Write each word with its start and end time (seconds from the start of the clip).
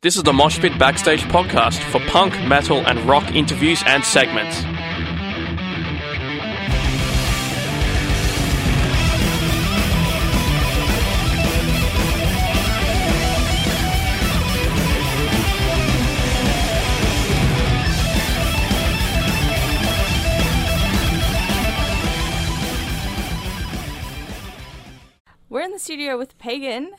This 0.00 0.14
is 0.14 0.22
the 0.22 0.32
Mosh 0.32 0.60
Pit 0.60 0.78
Backstage 0.78 1.22
podcast 1.22 1.82
for 1.90 1.98
punk, 2.06 2.32
metal, 2.46 2.86
and 2.86 3.00
rock 3.00 3.34
interviews 3.34 3.82
and 3.84 4.04
segments. 4.04 4.62
We're 25.48 25.62
in 25.62 25.72
the 25.72 25.80
studio 25.80 26.16
with 26.16 26.38
Pagan 26.38 26.92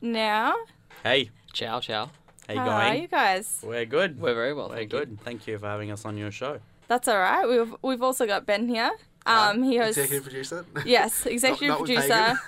now. 0.00 0.54
Hey, 1.02 1.28
Ciao, 1.52 1.80
ciao. 1.80 2.10
How 2.48 2.54
you 2.54 2.60
How 2.60 2.66
going? 2.66 2.88
are 2.88 2.94
you 3.02 3.08
guys? 3.08 3.60
We're 3.62 3.84
good. 3.86 4.20
We're 4.20 4.34
very 4.34 4.54
well, 4.54 4.68
We're 4.68 4.76
thank 4.76 4.92
you. 4.92 4.98
good. 4.98 5.20
Thank 5.22 5.46
you 5.46 5.58
for 5.58 5.66
having 5.66 5.90
us 5.90 6.04
on 6.04 6.16
your 6.16 6.30
show. 6.30 6.60
That's 6.88 7.08
all 7.08 7.18
right. 7.18 7.46
We've 7.48 7.74
we've 7.82 8.02
also 8.02 8.26
got 8.26 8.46
Ben 8.46 8.68
here. 8.68 8.92
Um, 9.26 9.64
he 9.64 9.76
hosts. 9.78 9.98
Executive 9.98 10.22
producer. 10.24 10.66
Yes, 10.84 11.26
executive 11.26 11.68
Not- 11.68 11.80
not 11.80 11.88
with 11.88 11.96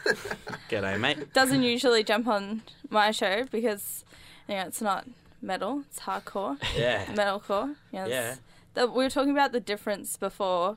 producer. 0.07 0.37
G'day, 0.71 1.01
mate. 1.01 1.33
Doesn't 1.33 1.63
usually 1.65 2.05
jump 2.05 2.29
on 2.29 2.63
my 2.89 3.11
show 3.11 3.45
because 3.51 4.05
you 4.49 4.55
know 4.55 4.63
it's 4.63 4.81
not 4.81 5.07
metal; 5.43 5.83
it's 5.89 6.01
hardcore, 6.01 6.57
Yeah. 6.77 7.05
metalcore. 7.15 7.75
You 7.93 7.99
know, 8.01 8.07
Yeah. 8.07 8.37
The, 8.75 8.87
we 8.87 9.03
were 9.03 9.11
talking 9.11 9.33
about 9.33 9.51
the 9.51 9.59
difference 9.61 10.17
before, 10.17 10.77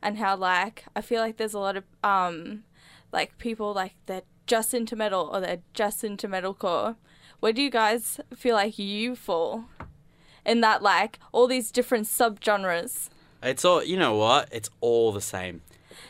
and 0.00 0.18
how 0.18 0.36
like 0.36 0.84
I 0.94 1.00
feel 1.00 1.20
like 1.20 1.38
there's 1.38 1.54
a 1.54 1.58
lot 1.58 1.76
of 1.76 1.84
um, 2.04 2.62
like 3.12 3.36
people 3.38 3.72
like 3.72 3.94
they're 4.06 4.22
just 4.46 4.74
into 4.74 4.94
metal 4.94 5.28
or 5.32 5.40
they're 5.40 5.62
just 5.74 6.04
into 6.04 6.28
metalcore. 6.28 6.94
Where 7.42 7.52
do 7.52 7.60
you 7.60 7.70
guys 7.70 8.20
feel 8.36 8.54
like 8.54 8.78
you 8.78 9.16
fall 9.16 9.64
in 10.46 10.60
that 10.60 10.80
like 10.80 11.18
all 11.32 11.48
these 11.48 11.72
different 11.72 12.06
subgenres? 12.06 13.08
It's 13.42 13.64
all, 13.64 13.82
you 13.82 13.96
know 13.98 14.14
what? 14.14 14.48
It's 14.52 14.70
all 14.80 15.10
the 15.10 15.20
same. 15.20 15.60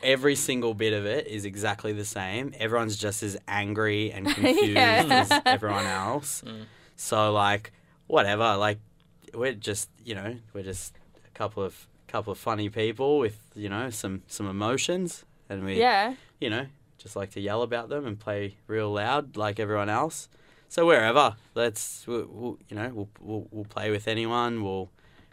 Every 0.02 0.36
single 0.36 0.74
bit 0.74 0.92
of 0.92 1.06
it 1.06 1.26
is 1.26 1.46
exactly 1.46 1.94
the 1.94 2.04
same. 2.04 2.52
Everyone's 2.58 2.98
just 2.98 3.22
as 3.22 3.38
angry 3.48 4.12
and 4.12 4.26
confused 4.34 4.72
Yeah. 4.72 5.26
as 5.30 5.40
everyone 5.46 5.86
else. 5.86 6.42
Mm. 6.52 6.64
So, 6.96 7.32
like, 7.32 7.72
whatever. 8.08 8.56
Like, 8.58 8.78
we're 9.32 9.54
just, 9.54 9.88
you 10.04 10.14
know, 10.14 10.36
we're 10.52 10.62
just 10.64 10.94
a 11.26 11.30
couple 11.30 11.62
of 11.62 11.86
couple 12.08 12.30
of 12.30 12.38
funny 12.38 12.68
people 12.68 13.18
with, 13.18 13.38
you 13.54 13.70
know, 13.70 13.88
some 13.88 14.20
some 14.26 14.46
emotions, 14.46 15.24
and 15.48 15.64
we, 15.64 15.78
Yeah. 15.80 16.14
you 16.40 16.50
know, 16.50 16.66
just 16.98 17.16
like 17.16 17.30
to 17.30 17.40
yell 17.40 17.62
about 17.62 17.88
them 17.88 18.06
and 18.06 18.20
play 18.20 18.56
real 18.66 18.92
loud 18.92 19.38
like 19.38 19.58
everyone 19.58 19.88
else. 19.88 20.28
So 20.72 20.86
wherever, 20.86 21.36
let's 21.54 22.06
we'll, 22.06 22.26
we'll, 22.30 22.58
you 22.66 22.74
know 22.74 22.90
we'll, 22.94 23.08
we'll 23.20 23.46
we'll 23.50 23.64
play 23.66 23.90
with 23.90 24.08
anyone. 24.08 24.64
We'll 24.64 24.88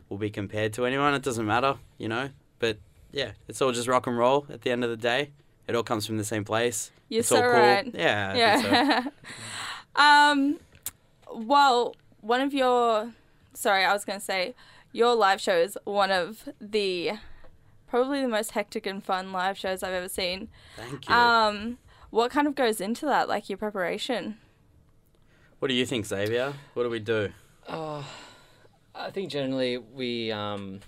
we'll 0.09 0.19
be 0.19 0.29
compared 0.29 0.73
to 0.73 0.85
anyone. 0.85 1.13
It 1.13 1.21
doesn't 1.21 1.45
matter, 1.45 1.77
you 1.97 2.09
know. 2.09 2.31
But 2.59 2.77
yeah, 3.13 3.31
it's 3.47 3.61
all 3.61 3.71
just 3.71 3.87
rock 3.87 4.05
and 4.05 4.17
roll. 4.17 4.45
At 4.49 4.63
the 4.63 4.71
end 4.71 4.83
of 4.83 4.89
the 4.89 4.97
day, 4.97 5.31
it 5.65 5.75
all 5.75 5.83
comes 5.83 6.05
from 6.05 6.17
the 6.17 6.25
same 6.25 6.43
place. 6.43 6.91
You're 7.07 7.21
it's 7.21 7.31
all 7.31 7.37
so 7.37 7.43
cool. 7.43 7.53
right. 7.53 7.89
Yeah. 7.93 8.57
Think 8.57 8.65
so. 8.65 9.11
Yeah. 9.97 10.31
um, 10.31 10.59
well, 11.33 11.95
one 12.19 12.41
of 12.41 12.53
your, 12.53 13.13
sorry, 13.53 13.85
I 13.85 13.93
was 13.93 14.03
going 14.03 14.19
to 14.19 14.25
say, 14.25 14.55
your 14.91 15.15
live 15.15 15.39
show 15.39 15.55
is 15.55 15.77
one 15.85 16.11
of 16.11 16.49
the, 16.59 17.13
probably 17.87 18.21
the 18.21 18.27
most 18.27 18.51
hectic 18.51 18.85
and 18.85 19.01
fun 19.01 19.31
live 19.31 19.57
shows 19.57 19.83
I've 19.83 19.93
ever 19.93 20.09
seen. 20.09 20.49
Thank 20.75 21.07
you. 21.07 21.15
Um, 21.15 21.77
what 22.09 22.29
kind 22.29 22.45
of 22.45 22.55
goes 22.55 22.81
into 22.81 23.05
that, 23.05 23.29
like 23.29 23.47
your 23.47 23.57
preparation? 23.57 24.37
What 25.59 25.67
do 25.67 25.73
you 25.73 25.85
think, 25.85 26.05
Xavier? 26.05 26.53
What 26.73 26.83
do 26.83 26.89
we 26.89 26.99
do? 26.99 27.31
Oh, 27.67 28.05
I 28.95 29.11
think 29.11 29.29
generally 29.29 29.77
we. 29.77 30.31
Um, 30.31 30.79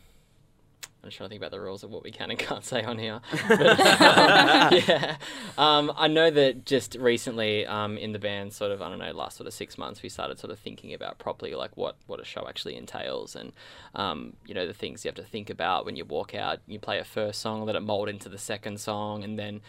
I'm 1.04 1.10
trying 1.10 1.30
to 1.30 1.34
think 1.34 1.42
about 1.42 1.50
the 1.50 1.60
rules 1.60 1.84
of 1.84 1.90
what 1.90 2.04
we 2.04 2.12
can 2.12 2.30
and 2.30 2.38
can't 2.38 2.64
say 2.64 2.84
on 2.84 3.00
here. 3.00 3.22
But, 3.48 3.80
yeah. 4.88 5.18
Um, 5.58 5.92
I 5.96 6.08
know 6.08 6.30
that 6.30 6.64
just 6.64 6.96
recently 6.96 7.66
um, 7.66 7.98
in 7.98 8.12
the 8.12 8.20
band, 8.20 8.54
sort 8.54 8.72
of, 8.72 8.84
I 8.84 8.90
don't 8.90 9.00
know, 9.00 9.12
last 9.12 9.38
sort 9.38 9.48
of 9.48 9.54
six 9.54 9.80
months, 9.80 10.04
we 10.04 10.10
started 10.10 10.38
sort 10.38 10.52
of 10.52 10.60
thinking 10.60 10.94
about 10.94 11.18
properly 11.18 11.56
like 11.56 11.76
what, 11.76 11.96
what 12.06 12.20
a 12.20 12.24
show 12.24 12.48
actually 12.48 12.76
entails 12.76 13.36
and, 13.36 13.52
um, 13.96 14.34
you 14.46 14.54
know, 14.54 14.68
the 14.68 14.74
things 14.74 15.04
you 15.04 15.10
have 15.10 15.16
to 15.16 15.24
think 15.24 15.50
about 15.50 15.86
when 15.86 15.96
you 15.96 16.06
walk 16.06 16.36
out. 16.36 16.60
You 16.68 16.78
play 16.78 17.00
a 17.00 17.04
first 17.04 17.42
song, 17.42 17.66
let 17.66 17.76
it 17.76 17.82
mold 17.82 18.08
into 18.08 18.30
the 18.30 18.38
second 18.38 18.80
song, 18.80 19.24
and 19.24 19.40
then 19.40 19.62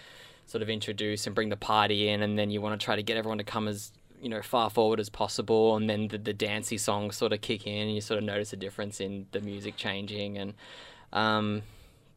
sort 0.45 0.61
of 0.61 0.69
introduce 0.69 1.27
and 1.27 1.35
bring 1.35 1.49
the 1.49 1.57
party 1.57 2.09
in, 2.09 2.21
and 2.23 2.39
then 2.39 2.51
you 2.51 2.61
want 2.61 2.79
to 2.79 2.85
try 2.85 2.95
to 2.95 3.03
get 3.03 3.17
everyone 3.17 3.39
to 3.39 3.45
come 3.45 3.69
as 3.69 3.93
you 4.23 4.29
know 4.31 4.41
far 4.41 4.71
forward 4.71 5.01
as 5.01 5.11
possible, 5.11 5.77
and 5.77 5.91
then 5.91 6.09
the, 6.09 6.17
the 6.19 6.33
dancey 6.33 6.79
songs 6.79 7.17
sort 7.17 7.33
of 7.33 7.41
kick 7.43 7.67
in, 7.67 7.83
and 7.89 7.95
you 7.95 8.01
sort 8.01 8.19
of 8.19 8.25
notice 8.25 8.53
a 8.53 8.57
difference 8.57 9.01
in 9.01 9.27
the 9.33 9.41
music 9.41 9.77
changing, 9.77 10.39
and 10.39 10.55
um, 11.13 11.63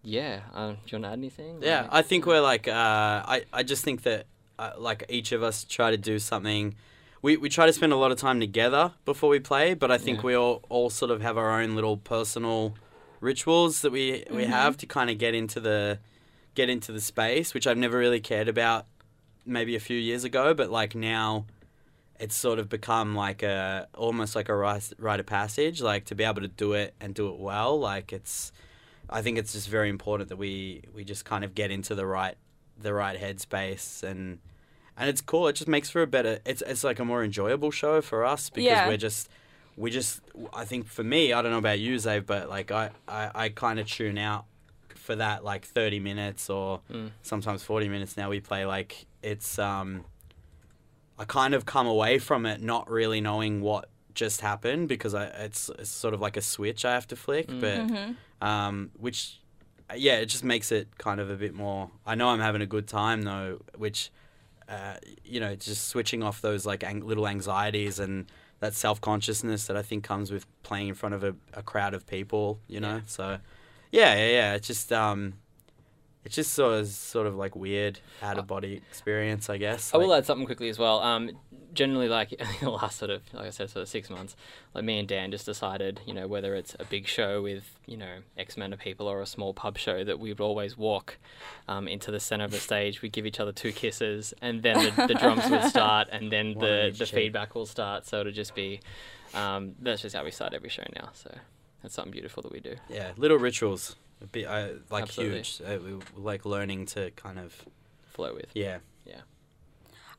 yeah. 0.03 0.41
Uh, 0.53 0.71
do 0.71 0.77
you 0.87 0.95
want 0.97 1.03
to 1.03 1.07
add 1.09 1.13
anything? 1.13 1.59
Yeah, 1.61 1.81
Like- 1.81 1.89
I 1.93 2.01
think 2.03 2.25
we're 2.25 2.41
like, 2.41 2.67
uh, 2.67 2.71
I, 2.73 3.43
I 3.51 3.63
just 3.63 3.83
think 3.83 4.03
that, 4.03 4.27
uh, 4.59 4.71
like, 4.77 5.03
each 5.09 5.31
of 5.31 5.41
us 5.43 5.63
try 5.63 5.89
to 5.91 5.97
do 5.97 6.19
something. 6.19 6.75
We, 7.23 7.37
we 7.37 7.49
try 7.49 7.65
to 7.65 7.73
spend 7.73 7.91
a 7.91 7.95
lot 7.95 8.11
of 8.11 8.19
time 8.19 8.39
together 8.39 8.93
before 9.03 9.29
we 9.31 9.39
play, 9.39 9.73
but 9.73 9.89
I 9.89 9.97
think 9.97 10.19
Yeah. 10.19 10.23
we 10.25 10.35
all, 10.35 10.61
all 10.69 10.91
sort 10.91 11.09
of 11.09 11.21
have 11.23 11.37
our 11.39 11.59
own 11.59 11.73
little 11.73 11.97
personal 11.97 12.75
rituals 13.19 13.81
that 13.81 13.91
we, 13.91 14.23
we 14.29 14.45
have 14.45 14.77
to 14.77 14.85
kind 14.85 15.09
of 15.09 15.17
get 15.17 15.33
into 15.33 15.59
the 15.59 15.97
get 16.53 16.69
into 16.69 16.91
the 16.91 17.01
space, 17.01 17.53
which 17.53 17.65
I've 17.67 17.77
never 17.77 17.97
really 17.97 18.19
cared 18.21 18.47
about 18.47 18.85
maybe 19.45 19.75
a 19.75 19.79
few 19.79 19.97
years 19.97 20.23
ago, 20.23 20.53
but 20.53 20.69
like 20.69 20.95
now 20.95 21.45
it's 22.19 22.35
sort 22.35 22.59
of 22.59 22.69
become 22.69 23.15
like 23.15 23.43
a 23.43 23.87
almost 23.95 24.35
like 24.35 24.49
a 24.49 24.55
rite 24.55 24.91
rite 24.97 25.19
of 25.19 25.25
passage, 25.25 25.81
like 25.81 26.05
to 26.05 26.15
be 26.15 26.23
able 26.23 26.41
to 26.41 26.47
do 26.47 26.73
it 26.73 26.93
and 26.99 27.13
do 27.13 27.29
it 27.29 27.37
well. 27.39 27.79
Like 27.79 28.13
it's, 28.13 28.51
I 29.09 29.21
think 29.21 29.37
it's 29.37 29.53
just 29.53 29.67
very 29.69 29.89
important 29.89 30.29
that 30.29 30.37
we 30.37 30.83
we 30.93 31.03
just 31.03 31.25
kind 31.25 31.43
of 31.43 31.53
get 31.55 31.71
into 31.71 31.95
the 31.95 32.05
right 32.05 32.35
the 32.81 32.93
right 32.93 33.19
headspace 33.19 34.03
and 34.03 34.39
and 34.97 35.09
it's 35.09 35.19
cool. 35.21 35.47
It 35.49 35.53
just 35.53 35.67
makes 35.67 35.89
for 35.89 36.01
a 36.01 36.07
better. 36.07 36.39
It's 36.45 36.61
it's 36.65 36.83
like 36.83 36.99
a 36.99 37.05
more 37.05 37.23
enjoyable 37.23 37.71
show 37.71 38.01
for 38.01 38.23
us 38.23 38.49
because 38.49 38.65
Yeah. 38.71 38.87
we're 38.87 38.97
just 38.97 39.29
we 39.77 39.91
just. 39.91 40.21
I 40.53 40.63
think 40.63 40.87
for 40.87 41.03
me, 41.03 41.33
I 41.33 41.41
don't 41.41 41.51
know 41.51 41.57
about 41.57 41.79
you, 41.79 41.95
Zave, 41.97 42.25
but 42.25 42.47
like 42.49 42.71
I 42.71 42.91
I, 43.09 43.29
I 43.35 43.49
kind 43.49 43.77
of 43.77 43.87
tune 43.87 44.17
out 44.17 44.45
for 44.95 45.17
that 45.17 45.43
like 45.43 45.65
thirty 45.65 45.99
minutes 45.99 46.49
or 46.49 46.79
Mm. 46.89 47.11
sometimes 47.23 47.61
forty 47.61 47.89
minutes. 47.89 48.15
Now 48.15 48.29
we 48.29 48.39
play 48.39 48.65
like 48.65 49.05
it's 49.21 49.59
um. 49.59 50.05
I 51.17 51.25
kind 51.25 51.53
of 51.53 51.65
come 51.65 51.87
away 51.87 52.19
from 52.19 52.45
it 52.45 52.61
not 52.61 52.89
really 52.89 53.21
knowing 53.21 53.61
what 53.61 53.89
just 54.13 54.41
happened 54.41 54.87
because 54.87 55.13
I 55.13 55.25
it's, 55.25 55.69
it's 55.79 55.89
sort 55.89 56.13
of 56.13 56.21
like 56.21 56.37
a 56.37 56.41
switch 56.41 56.85
I 56.85 56.93
have 56.93 57.07
to 57.07 57.15
flick, 57.15 57.47
Mm. 57.47 57.61
but 57.61 57.77
Mm-hmm. 57.79 58.45
um, 58.47 58.91
which 58.97 59.39
yeah, 59.95 60.15
it 60.17 60.25
just 60.27 60.43
makes 60.43 60.71
it 60.71 60.97
kind 60.97 61.19
of 61.19 61.29
a 61.29 61.35
bit 61.35 61.53
more. 61.53 61.91
I 62.05 62.15
know 62.15 62.29
I'm 62.29 62.39
having 62.39 62.61
a 62.61 62.65
good 62.65 62.87
time 62.87 63.21
though, 63.23 63.59
which 63.77 64.11
uh, 64.67 64.95
you 65.23 65.39
know, 65.39 65.55
just 65.55 65.87
switching 65.89 66.23
off 66.23 66.41
those 66.41 66.65
like 66.65 66.83
ang- 66.83 67.05
little 67.05 67.27
anxieties 67.27 67.99
and 67.99 68.25
that 68.61 68.73
self 68.73 68.99
consciousness 68.99 69.67
that 69.67 69.77
I 69.77 69.83
think 69.83 70.03
comes 70.03 70.31
with 70.31 70.45
playing 70.63 70.87
in 70.87 70.95
front 70.95 71.13
of 71.13 71.23
a, 71.23 71.35
a 71.53 71.61
crowd 71.61 71.93
of 71.93 72.07
people. 72.07 72.59
You 72.67 72.79
know, 72.79 72.95
Yeah. 72.95 73.01
so 73.05 73.37
yeah, 73.91 74.15
yeah, 74.15 74.29
yeah. 74.31 74.53
It's 74.55 74.65
just 74.67 74.91
um, 74.91 75.33
it's 76.25 76.35
just 76.35 76.53
sort 76.53 76.73
of 76.73 76.87
sort 76.87 77.27
of 77.27 77.35
like 77.35 77.55
weird 77.55 77.99
out 78.21 78.37
of 78.37 78.47
body 78.47 78.81
experience, 78.89 79.49
I 79.49 79.57
guess. 79.57 79.93
I 79.93 79.97
will 79.97 80.13
add 80.13 80.25
something 80.25 80.45
quickly 80.45 80.69
as 80.69 80.79
well. 80.79 80.99
Um, 81.01 81.31
generally, 81.73 82.09
like 82.09 82.29
the 82.61 82.69
last 82.71 82.97
sort 82.97 83.11
of, 83.11 83.21
like 83.31 83.45
I 83.45 83.49
said, 83.51 83.69
sort 83.69 83.83
of 83.83 83.89
six 83.89 84.09
months, 84.09 84.35
like 84.73 84.83
me 84.83 84.97
and 84.97 85.07
Dan 85.07 85.29
just 85.29 85.45
decided, 85.45 85.99
you 86.05 86.13
know, 86.13 86.27
whether 86.27 86.55
it's 86.55 86.75
a 86.79 86.85
big 86.85 87.07
show 87.07 87.43
with, 87.43 87.77
you 87.85 87.95
know, 87.95 88.17
X 88.37 88.55
amount 88.57 88.73
of 88.73 88.79
people 88.79 89.07
or 89.07 89.21
a 89.21 89.25
small 89.27 89.53
pub 89.53 89.77
show, 89.77 90.03
that 90.03 90.19
we 90.19 90.29
would 90.29 90.41
always 90.41 90.75
walk 90.75 91.17
um, 91.67 91.87
into 91.87 92.09
the 92.09 92.19
center 92.19 92.45
of 92.45 92.51
the 92.51 92.59
stage. 92.59 93.03
We'd 93.03 93.13
give 93.13 93.27
each 93.27 93.39
other 93.39 93.51
two 93.51 93.71
kisses, 93.71 94.33
and 94.41 94.63
then 94.63 94.95
the, 94.95 95.07
the 95.07 95.13
drums 95.13 95.47
would 95.49 95.65
start, 95.65 96.07
and 96.11 96.31
then 96.31 96.53
the, 96.59 96.93
the 96.97 97.05
feedback 97.05 97.53
will 97.53 97.67
start. 97.67 98.07
So 98.07 98.21
it'll 98.21 98.31
just 98.31 98.55
be, 98.55 98.79
um, 99.35 99.75
that's 99.79 100.01
just 100.01 100.15
how 100.15 100.23
we 100.23 100.31
start 100.31 100.55
every 100.55 100.69
show 100.69 100.83
now. 100.95 101.09
So 101.13 101.31
that's 101.83 101.93
something 101.93 102.11
beautiful 102.11 102.41
that 102.41 102.51
we 102.51 102.61
do. 102.61 102.77
yeah, 102.89 103.11
little 103.15 103.37
rituals. 103.37 103.95
A 104.21 104.27
bit, 104.27 104.45
uh, 104.45 104.67
like 104.89 105.03
Absolutely. 105.03 105.37
huge. 105.37 105.61
Uh, 105.65 105.77
we 105.83 105.93
we 105.95 106.01
like 106.17 106.45
learning 106.45 106.85
to 106.87 107.11
kind 107.11 107.37
of 107.39 107.65
Flow 108.05 108.33
with. 108.33 108.47
yeah. 108.53 108.77
Yeah. 109.05 109.21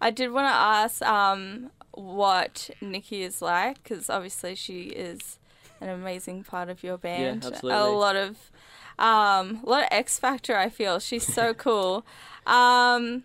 I 0.01 0.11
did 0.11 0.31
want 0.31 0.47
to 0.47 0.53
ask 0.55 1.01
um, 1.03 1.71
what 1.93 2.69
Nikki 2.83 3.23
is 3.23 3.41
like 3.41 3.83
because 3.83 4.11
obviously 4.11 4.55
she 4.55 4.83
is 4.89 5.39
an 5.81 5.89
amazing 5.89 6.45
part 6.45 6.69
of 6.69 6.83
your 6.83 6.99
band. 6.99 7.45
A 7.45 7.49
absolutely. 7.49 7.73
A 7.81 7.85
lot 7.87 8.17
of 8.17 8.37
um, 8.99 9.61
a 9.65 9.69
lot 9.69 9.83
of 9.85 9.89
X 9.91 10.19
Factor. 10.19 10.57
I 10.57 10.69
feel 10.69 10.99
she's 10.99 11.27
so 11.33 11.55
cool. 11.67 12.05
Um, 12.47 13.25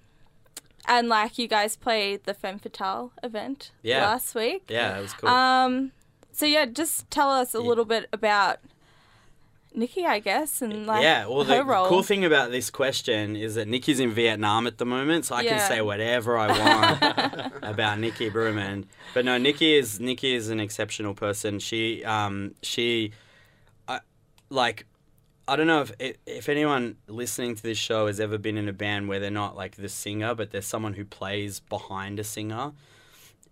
and 0.87 1.09
like 1.09 1.37
you 1.37 1.47
guys 1.49 1.75
played 1.75 2.23
the 2.23 2.33
Femme 2.33 2.59
Fatale 2.59 3.11
event 3.21 3.71
Yeah. 3.83 4.05
last 4.07 4.33
week. 4.33 4.63
Yeah, 4.69 4.97
it 4.97 5.01
was 5.01 5.13
cool. 5.13 5.29
Um, 5.29 5.91
so 6.31 6.45
yeah, 6.45 6.65
just 6.65 7.11
tell 7.11 7.29
us 7.29 7.53
a 7.53 7.59
Yeah. 7.59 7.65
little 7.67 7.85
bit 7.85 8.07
about 8.13 8.59
Nikki, 9.73 10.05
I 10.05 10.19
guess, 10.19 10.61
and 10.61 10.85
like 10.85 11.01
yeah, 11.01 11.25
well, 11.27 11.43
the 11.45 11.63
role. 11.63 11.87
cool 11.87 12.03
thing 12.03 12.25
about 12.25 12.51
this 12.51 12.69
question 12.69 13.35
is 13.37 13.55
that 13.55 13.67
Nikki's 13.69 13.99
in 14.01 14.11
Vietnam 14.11 14.67
at 14.67 14.77
the 14.77 14.85
moment, 14.85 15.25
so 15.25 15.35
I 15.35 15.41
Yeah. 15.43 15.57
can 15.59 15.67
say 15.67 15.81
whatever 15.81 16.37
I 16.37 16.47
want 16.47 17.53
about 17.63 17.97
Nikki 17.99 18.29
Bruman. 18.29 18.85
But 19.13 19.23
no, 19.25 19.37
Nikki 19.37 19.75
is 19.75 19.99
Nikki 19.99 20.33
is 20.35 20.49
an 20.49 20.59
exceptional 20.59 21.13
person. 21.13 21.59
She 21.59 22.03
um 22.03 22.55
she, 22.61 23.11
I 23.87 24.01
like, 24.49 24.85
I 25.47 25.55
don't 25.55 25.67
know 25.67 25.81
if 25.81 26.17
if 26.25 26.49
anyone 26.49 26.97
listening 27.07 27.55
to 27.55 27.63
this 27.63 27.77
show 27.77 28.07
has 28.07 28.19
ever 28.19 28.37
been 28.37 28.57
in 28.57 28.67
a 28.67 28.73
band 28.73 29.07
where 29.07 29.19
they're 29.21 29.31
not 29.31 29.55
like 29.55 29.77
the 29.77 29.89
singer, 29.89 30.35
but 30.35 30.51
there's 30.51 30.65
someone 30.65 30.93
who 30.95 31.05
plays 31.05 31.61
behind 31.61 32.19
a 32.19 32.23
singer. 32.25 32.73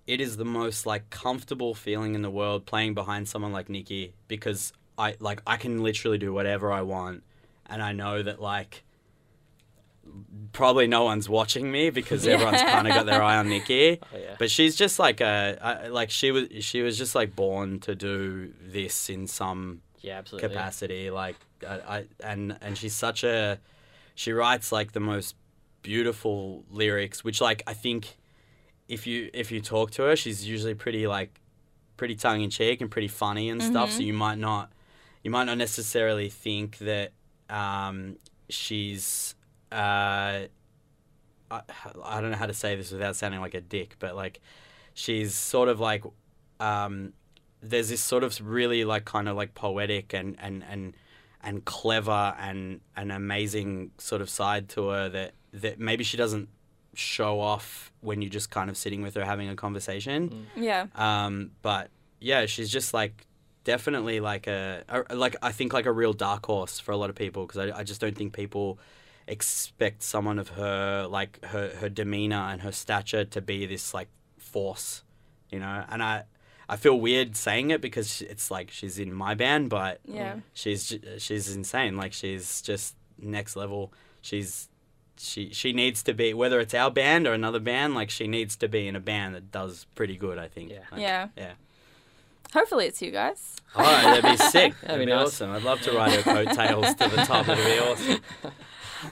It 0.06 0.19
is 0.19 0.36
the 0.38 0.45
most 0.45 0.86
like 0.86 1.10
comfortable 1.12 1.74
feeling 1.75 2.13
in 2.15 2.24
the 2.24 2.31
world 2.31 2.65
playing 2.65 2.94
behind 2.94 3.30
someone 3.30 3.54
like 3.54 3.69
Nikki 3.69 4.13
because 4.27 4.74
I 5.00 5.16
like 5.19 5.42
I 5.48 5.57
can 5.57 5.81
literally 5.81 6.18
do 6.18 6.34
whatever 6.34 6.72
I 6.72 6.81
want, 6.81 7.24
and 7.68 7.81
I 7.81 7.94
know 7.94 8.22
that 8.22 8.42
like 8.42 8.84
probably 10.51 10.88
no 10.88 11.04
one's 11.04 11.30
watching 11.30 11.72
me 11.72 11.90
because 11.90 12.25
everyone's 12.28 12.62
kind 12.62 12.88
of 12.88 12.94
got 12.94 13.06
their 13.06 13.24
eye 13.24 13.38
on 13.38 13.50
Nikki. 13.50 14.00
Oh, 14.13 14.18
yeah. 14.18 14.36
But 14.40 14.50
she's 14.50 14.75
just 14.75 14.98
like 14.98 15.22
a 15.22 15.57
I, 15.62 15.88
like 15.88 16.10
she 16.10 16.31
was 16.31 16.48
she 16.62 16.81
was 16.81 16.98
just 16.98 17.16
like 17.16 17.36
born 17.36 17.80
to 17.81 17.96
do 17.96 18.54
this 18.62 19.10
in 19.10 19.28
some 19.28 19.81
Yeah, 20.01 20.18
absolutely. 20.18 20.50
capacity. 20.50 21.10
Like 21.12 21.36
I, 21.68 21.74
I 21.75 22.06
and 22.24 22.57
and 22.62 22.78
she's 22.78 22.96
such 22.96 23.24
a 23.24 23.60
she 24.16 24.31
writes 24.31 24.72
like 24.72 24.92
the 24.94 25.00
most 25.00 25.36
beautiful 25.81 26.63
lyrics, 26.72 27.24
which 27.24 27.40
like 27.40 27.63
I 27.68 27.74
think 27.74 28.18
if 28.88 29.06
you 29.06 29.30
if 29.34 29.51
you 29.51 29.62
talk 29.62 29.92
to 29.92 30.04
her, 30.04 30.16
she's 30.16 30.48
usually 30.48 30.74
pretty 30.74 31.07
like 31.07 31.40
pretty 31.98 32.16
tongue 32.16 32.42
in 32.42 32.50
cheek 32.50 32.81
and 32.81 32.90
pretty 32.90 33.07
funny 33.10 33.50
and 33.50 33.62
stuff. 33.62 33.92
So 33.92 34.00
mm-hmm. 34.00 34.07
you 34.07 34.13
might 34.13 34.38
not 34.40 34.72
you 35.24 35.31
might 35.31 35.45
not 35.45 35.57
necessarily 35.57 36.30
think 36.30 36.77
that 36.80 37.12
um, 37.50 38.18
she's 38.50 39.36
uh, 39.71 40.45
I, 41.51 41.62
I 42.04 42.21
don't 42.21 42.31
know 42.31 42.38
how 42.38 42.45
to 42.45 42.54
say 42.54 42.75
this 42.75 42.92
without 42.92 43.16
sounding 43.16 43.42
like 43.42 43.54
a 43.54 43.62
dick, 43.62 43.95
but 44.00 44.16
like 44.16 44.42
she's 44.94 45.33
sort 45.33 45.69
of 45.69 45.80
like 45.80 46.04
um, 46.60 47.13
there's 47.62 47.89
this 47.89 48.01
sort 48.01 48.24
of 48.24 48.39
really 48.42 48.86
like 48.86 49.06
kind 49.06 49.27
of 49.27 49.36
like 49.36 49.56
poetic 49.56 50.13
and 50.13 50.36
and 50.39 50.63
and 50.69 50.95
and 51.42 51.65
clever 51.65 52.36
and 52.39 52.81
an 52.95 53.12
amazing 53.12 53.92
sort 53.98 54.22
of 54.22 54.30
side 54.30 54.69
to 54.69 54.89
her 54.89 55.10
that 55.10 55.33
that 55.54 55.80
maybe 55.80 56.04
she 56.04 56.18
doesn't 56.18 56.50
show 56.94 57.39
off 57.39 57.92
when 58.01 58.22
you're 58.22 58.30
just 58.30 58.50
kind 58.50 58.69
of 58.69 58.77
sitting 58.77 59.01
with 59.01 59.15
her 59.15 59.24
having 59.25 59.50
a 59.50 59.56
conversation. 59.56 60.48
yeah, 60.56 60.88
Um, 60.95 61.51
but 61.62 61.89
yeah, 62.19 62.45
she's 62.45 62.69
just 62.69 62.94
like 62.94 63.25
definitely 63.69 64.19
like 64.19 64.48
a, 64.48 64.83
a 64.89 65.16
like 65.16 65.36
I 65.44 65.51
think 65.51 65.74
like 65.74 65.86
a 65.86 65.92
real 65.92 66.13
dark 66.13 66.48
horse 66.48 66.80
for 66.80 66.92
a 66.92 66.98
lot 66.98 67.12
of 67.12 67.16
people 67.16 67.45
because 67.45 67.60
I, 67.66 67.80
I 67.81 67.83
just 67.83 68.01
don't 68.01 68.18
think 68.18 68.33
people 68.33 68.80
expect 69.27 70.01
someone 70.01 70.39
of 70.39 70.50
her 70.50 71.06
like 71.06 71.45
her 71.45 71.69
her 71.81 71.88
demeanor 71.88 72.44
and 72.51 72.62
her 72.62 72.71
stature 72.71 73.25
to 73.25 73.42
be 73.42 73.68
this 73.68 73.94
like 73.94 74.10
force, 74.39 75.04
you 75.51 75.60
know. 75.60 75.86
And 75.88 76.01
I 76.01 76.24
I 76.68 76.77
feel 76.77 77.00
weird 77.00 77.36
saying 77.36 77.69
it 77.69 77.80
because 77.80 78.24
it's 78.24 78.50
like 78.50 78.71
she's 78.71 78.98
in 78.98 79.13
my 79.13 79.36
band, 79.36 79.69
but 79.69 80.00
yeah, 80.04 80.38
she's 80.54 80.98
she's 81.19 81.56
insane. 81.56 81.95
Like 81.95 82.13
she's 82.13 82.63
just 82.63 82.95
next 83.19 83.56
level. 83.56 83.94
She's 84.22 84.68
she 85.19 85.54
she 85.54 85.74
needs 85.74 86.01
to 86.04 86.13
be 86.15 86.33
whether 86.33 86.60
it's 86.60 86.74
our 86.74 86.89
band 86.89 87.27
or 87.27 87.33
another 87.33 87.60
band. 87.60 87.94
Like 87.94 88.10
she 88.10 88.27
needs 88.27 88.56
to 88.57 88.68
be 88.68 88.88
in 88.88 88.95
a 88.95 89.00
band 89.00 89.36
that 89.36 89.51
does 89.51 89.86
pretty 89.94 90.18
good. 90.18 90.39
I 90.39 90.48
think. 90.48 90.72
Yeah. 90.72 90.86
Like, 90.92 91.01
Yeah. 91.01 91.27
Yeah. 91.38 91.54
Hopefully, 92.54 92.88
it's 92.88 93.01
you 93.01 93.12
guys. 93.12 93.57
All 93.75 93.84
right, 93.84 94.22
that'd 94.22 94.24
be 94.24 94.38
sick. 94.51 94.74
That'd 94.81 94.90
That'd 94.90 95.00
be 95.00 95.06
be 95.06 95.12
nice. 95.12 95.28
awesome. 95.28 95.51
I'd 95.51 95.63
love 95.63 95.81
to 95.81 95.92
ride 95.92 96.12
her 96.13 96.22
coattails 96.24 96.94
to 96.96 97.07
the 97.10 97.18
top. 97.25 97.46
That'd 97.46 97.63
be 97.66 97.80
awesome. 97.80 98.22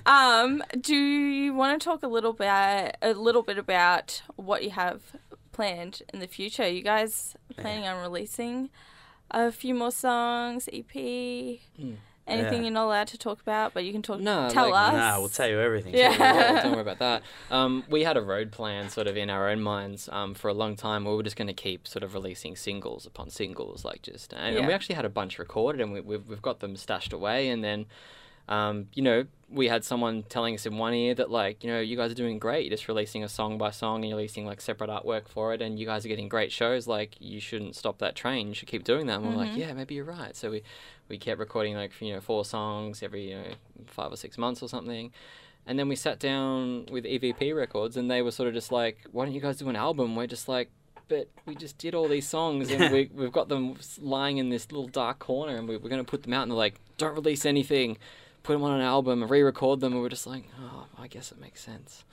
Um, 0.05 0.61
do 0.81 0.93
you 0.97 1.53
want 1.53 1.81
to 1.81 1.85
talk 1.85 2.03
a 2.03 2.09
little 2.09 2.33
bit, 2.33 2.49
a 3.01 3.13
little 3.15 3.41
bit 3.41 3.57
about 3.57 4.21
what 4.35 4.61
you 4.61 4.71
have 4.71 5.01
planned 5.53 6.01
in 6.13 6.19
the 6.19 6.27
future? 6.27 6.67
You 6.67 6.81
guys 6.81 7.37
planning 7.55 7.87
on 7.87 8.01
releasing 8.01 8.69
a 9.31 9.49
few 9.49 9.73
more 9.73 9.91
songs, 9.91 10.67
EP, 10.73 10.93
anything 12.27 12.53
Yeah. 12.57 12.61
you're 12.63 12.71
not 12.71 12.85
allowed 12.85 13.07
to 13.09 13.17
talk 13.17 13.41
about, 13.41 13.73
but 13.73 13.83
you 13.85 13.91
can 13.91 14.01
talk. 14.01 14.19
No, 14.19 14.49
tell 14.49 14.69
like- 14.71 14.89
us. 14.89 14.93
Nah, 14.93 15.19
we'll 15.19 15.29
tell 15.29 15.47
you 15.49 15.59
everything. 15.59 15.93
Yeah. 15.93 16.11
Yeah, 16.11 16.61
don't 16.63 16.73
worry 16.73 16.81
about 16.81 16.99
that. 16.99 17.23
Um, 17.49 17.83
we 17.89 18.03
had 18.03 18.17
a 18.17 18.21
road 18.21 18.51
plan 18.51 18.89
sort 18.89 19.07
of 19.07 19.15
in 19.17 19.29
our 19.29 19.49
own 19.49 19.61
minds 19.61 20.09
um, 20.11 20.33
for 20.33 20.47
a 20.49 20.53
long 20.53 20.75
time. 20.75 21.05
We 21.05 21.15
were 21.15 21.23
just 21.23 21.35
going 21.37 21.47
to 21.47 21.53
keep 21.53 21.87
sort 21.87 22.03
of 22.03 22.13
releasing 22.13 22.55
singles 22.55 23.05
upon 23.05 23.29
singles, 23.29 23.85
like 23.85 24.01
just, 24.01 24.33
and, 24.33 24.55
and 24.57 24.67
we 24.67 24.73
actually 24.73 24.95
had 24.95 25.05
a 25.05 25.09
bunch 25.09 25.39
recorded, 25.39 25.81
and 25.81 25.91
we, 25.93 26.01
we've 26.01 26.27
we've 26.27 26.41
got 26.41 26.59
them 26.59 26.75
stashed 26.75 27.13
away. 27.13 27.49
And 27.49 27.63
then, 27.63 27.85
um, 28.47 28.87
you 28.93 29.03
know, 29.03 29.25
we 29.49 29.67
had 29.67 29.83
someone 29.85 30.23
telling 30.23 30.55
us 30.55 30.65
in 30.65 30.77
one 30.77 30.93
ear 30.93 31.15
that 31.15 31.29
like, 31.31 31.63
you 31.63 31.71
know, 31.71 31.79
you 31.79 31.95
guys 31.95 32.11
are 32.11 32.15
doing 32.15 32.37
great. 32.37 32.65
You're 32.65 32.75
just 32.75 32.87
releasing 32.87 33.23
a 33.23 33.29
song 33.29 33.57
by 33.57 33.71
song, 33.71 33.97
and 33.97 34.09
you're 34.09 34.17
releasing 34.17 34.45
like 34.45 34.59
separate 34.59 34.89
artwork 34.89 35.27
for 35.27 35.53
it, 35.53 35.61
and 35.61 35.79
you 35.79 35.85
guys 35.85 36.05
are 36.05 36.09
getting 36.09 36.27
great 36.27 36.51
shows. 36.51 36.87
Like, 36.87 37.15
you 37.19 37.39
shouldn't 37.39 37.75
stop 37.75 37.99
that 37.99 38.15
train. 38.15 38.49
You 38.49 38.53
should 38.53 38.67
keep 38.67 38.83
doing 38.83 39.07
that. 39.07 39.19
And 39.19 39.29
we're 39.29 39.35
like, 39.35 39.55
yeah, 39.55 39.73
maybe 39.73 39.95
you're 39.95 40.05
right. 40.05 40.35
So 40.35 40.51
we 40.51 40.63
we 41.09 41.17
kept 41.17 41.39
recording 41.39 41.75
like 41.75 41.93
you 42.01 42.13
know 42.13 42.19
four 42.21 42.43
songs 42.43 43.01
every 43.01 43.29
you 43.29 43.37
know 43.37 43.43
five 43.85 44.11
or 44.11 44.17
six 44.17 44.37
months 44.37 44.61
or 44.61 44.67
something. 44.67 45.11
And 45.65 45.77
then 45.77 45.89
we 45.89 45.97
sat 45.97 46.19
down 46.19 46.85
with 46.89 47.03
EVP 47.03 47.53
Records, 47.55 47.97
and 47.97 48.09
they 48.09 48.21
were 48.21 48.31
sort 48.31 48.47
of 48.47 48.53
just 48.53 48.71
like, 48.71 48.99
"Why 49.11 49.25
don't 49.25 49.33
you 49.33 49.41
guys 49.41 49.57
do 49.57 49.67
an 49.69 49.75
album?" 49.75 50.15
We're 50.15 50.27
just 50.27 50.47
like, 50.47 50.69
"But 51.09 51.29
we 51.45 51.55
just 51.55 51.77
did 51.77 51.93
all 51.93 52.07
these 52.07 52.27
songs, 52.27 52.71
and 52.71 52.91
we, 52.91 53.09
we've 53.13 53.33
got 53.33 53.49
them 53.49 53.75
lying 53.99 54.37
in 54.37 54.49
this 54.49 54.71
little 54.71 54.87
dark 54.87 55.19
corner, 55.19 55.55
and 55.55 55.67
we, 55.67 55.75
we're 55.75 55.89
going 55.89 56.03
to 56.03 56.09
put 56.09 56.23
them 56.23 56.33
out." 56.33 56.43
And 56.43 56.51
they're 56.51 56.57
like, 56.57 56.75
"Don't 56.97 57.15
release 57.15 57.45
anything, 57.45 57.97
put 58.43 58.53
them 58.53 58.63
on 58.63 58.73
an 58.73 58.81
album, 58.81 59.21
and 59.21 59.29
re-record 59.31 59.79
them." 59.79 59.93
And 59.93 60.01
we're 60.01 60.09
just 60.09 60.27
like, 60.27 60.45
"Oh, 60.59 60.85
I 60.97 61.07
guess 61.07 61.31
it 61.31 61.39
makes 61.39 61.61
sense." 61.61 62.03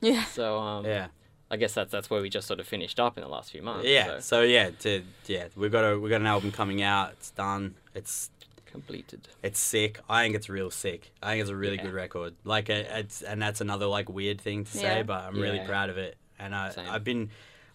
Yeah. 0.00 0.24
So, 0.24 0.58
um, 0.58 0.84
Yeah. 0.84 1.08
I 1.52 1.56
guess 1.56 1.74
that's 1.74 1.90
that's 1.90 2.08
where 2.08 2.22
we 2.22 2.30
just 2.30 2.46
sort 2.46 2.60
of 2.60 2.66
finished 2.68 3.00
up 3.00 3.18
in 3.18 3.22
the 3.24 3.28
last 3.28 3.50
few 3.50 3.60
months. 3.60 3.86
Yeah. 3.86 4.06
so 4.06 4.20
So 4.20 4.42
yeah, 4.42 4.70
to 4.80 5.02
yeah, 5.26 5.48
we've 5.56 5.72
got 5.72 5.82
a 5.84 5.98
we 5.98 6.08
got 6.08 6.20
an 6.20 6.26
album 6.28 6.52
coming 6.52 6.80
out. 6.80 7.10
It's 7.12 7.30
done. 7.32 7.74
It's 7.94 8.30
completed. 8.66 9.26
it's 9.42 9.58
sick. 9.58 9.98
I 10.08 10.22
think 10.22 10.36
it's 10.36 10.48
real 10.48 10.70
sick. 10.70 11.10
I 11.20 11.32
think 11.32 11.40
it's 11.40 11.50
a 11.50 11.56
really 11.56 11.74
Yeah. 11.76 11.86
good 11.86 11.92
record. 11.92 12.34
Like 12.44 12.70
it, 12.70 12.86
it's 12.92 13.20
and 13.22 13.42
that's 13.42 13.60
another 13.60 13.86
like 13.86 14.08
weird 14.08 14.40
thing 14.40 14.64
to 14.64 14.70
say, 14.70 14.98
Yeah. 14.98 15.02
but 15.02 15.24
I'm 15.24 15.40
really 15.40 15.58
proud 15.66 15.90
of 15.90 15.98
it. 15.98 16.16
And 16.38 16.54
I 16.54 16.70
Same. 16.70 16.88
I've 16.88 17.02
been. 17.04 17.30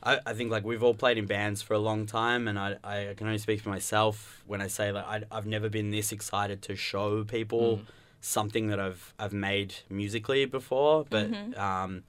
I, 0.06 0.20
I 0.26 0.34
think 0.34 0.52
like 0.52 0.64
we've 0.64 0.84
all 0.84 0.94
played 0.94 1.18
in 1.18 1.26
bands 1.26 1.62
for 1.62 1.74
a 1.74 1.80
long 1.80 2.06
time, 2.06 2.48
and 2.48 2.58
I, 2.60 2.78
I 2.84 3.14
can 3.18 3.26
only 3.28 3.40
speak 3.40 3.62
for 3.62 3.70
myself 3.70 4.44
when 4.46 4.62
I 4.62 4.68
say 4.68 4.92
like 4.92 5.06
I, 5.06 5.24
I've 5.32 5.48
never 5.48 5.68
been 5.70 5.92
this 5.92 6.12
excited 6.12 6.62
to 6.64 6.76
show 6.76 7.24
people 7.24 7.78
Mm. 7.78 7.86
something 8.22 8.68
that 8.68 8.80
I've 8.80 9.14
I've 9.20 9.34
made 9.34 9.74
musically 9.90 10.46
before. 10.46 11.06
But 11.10 11.32
um, 11.58 12.04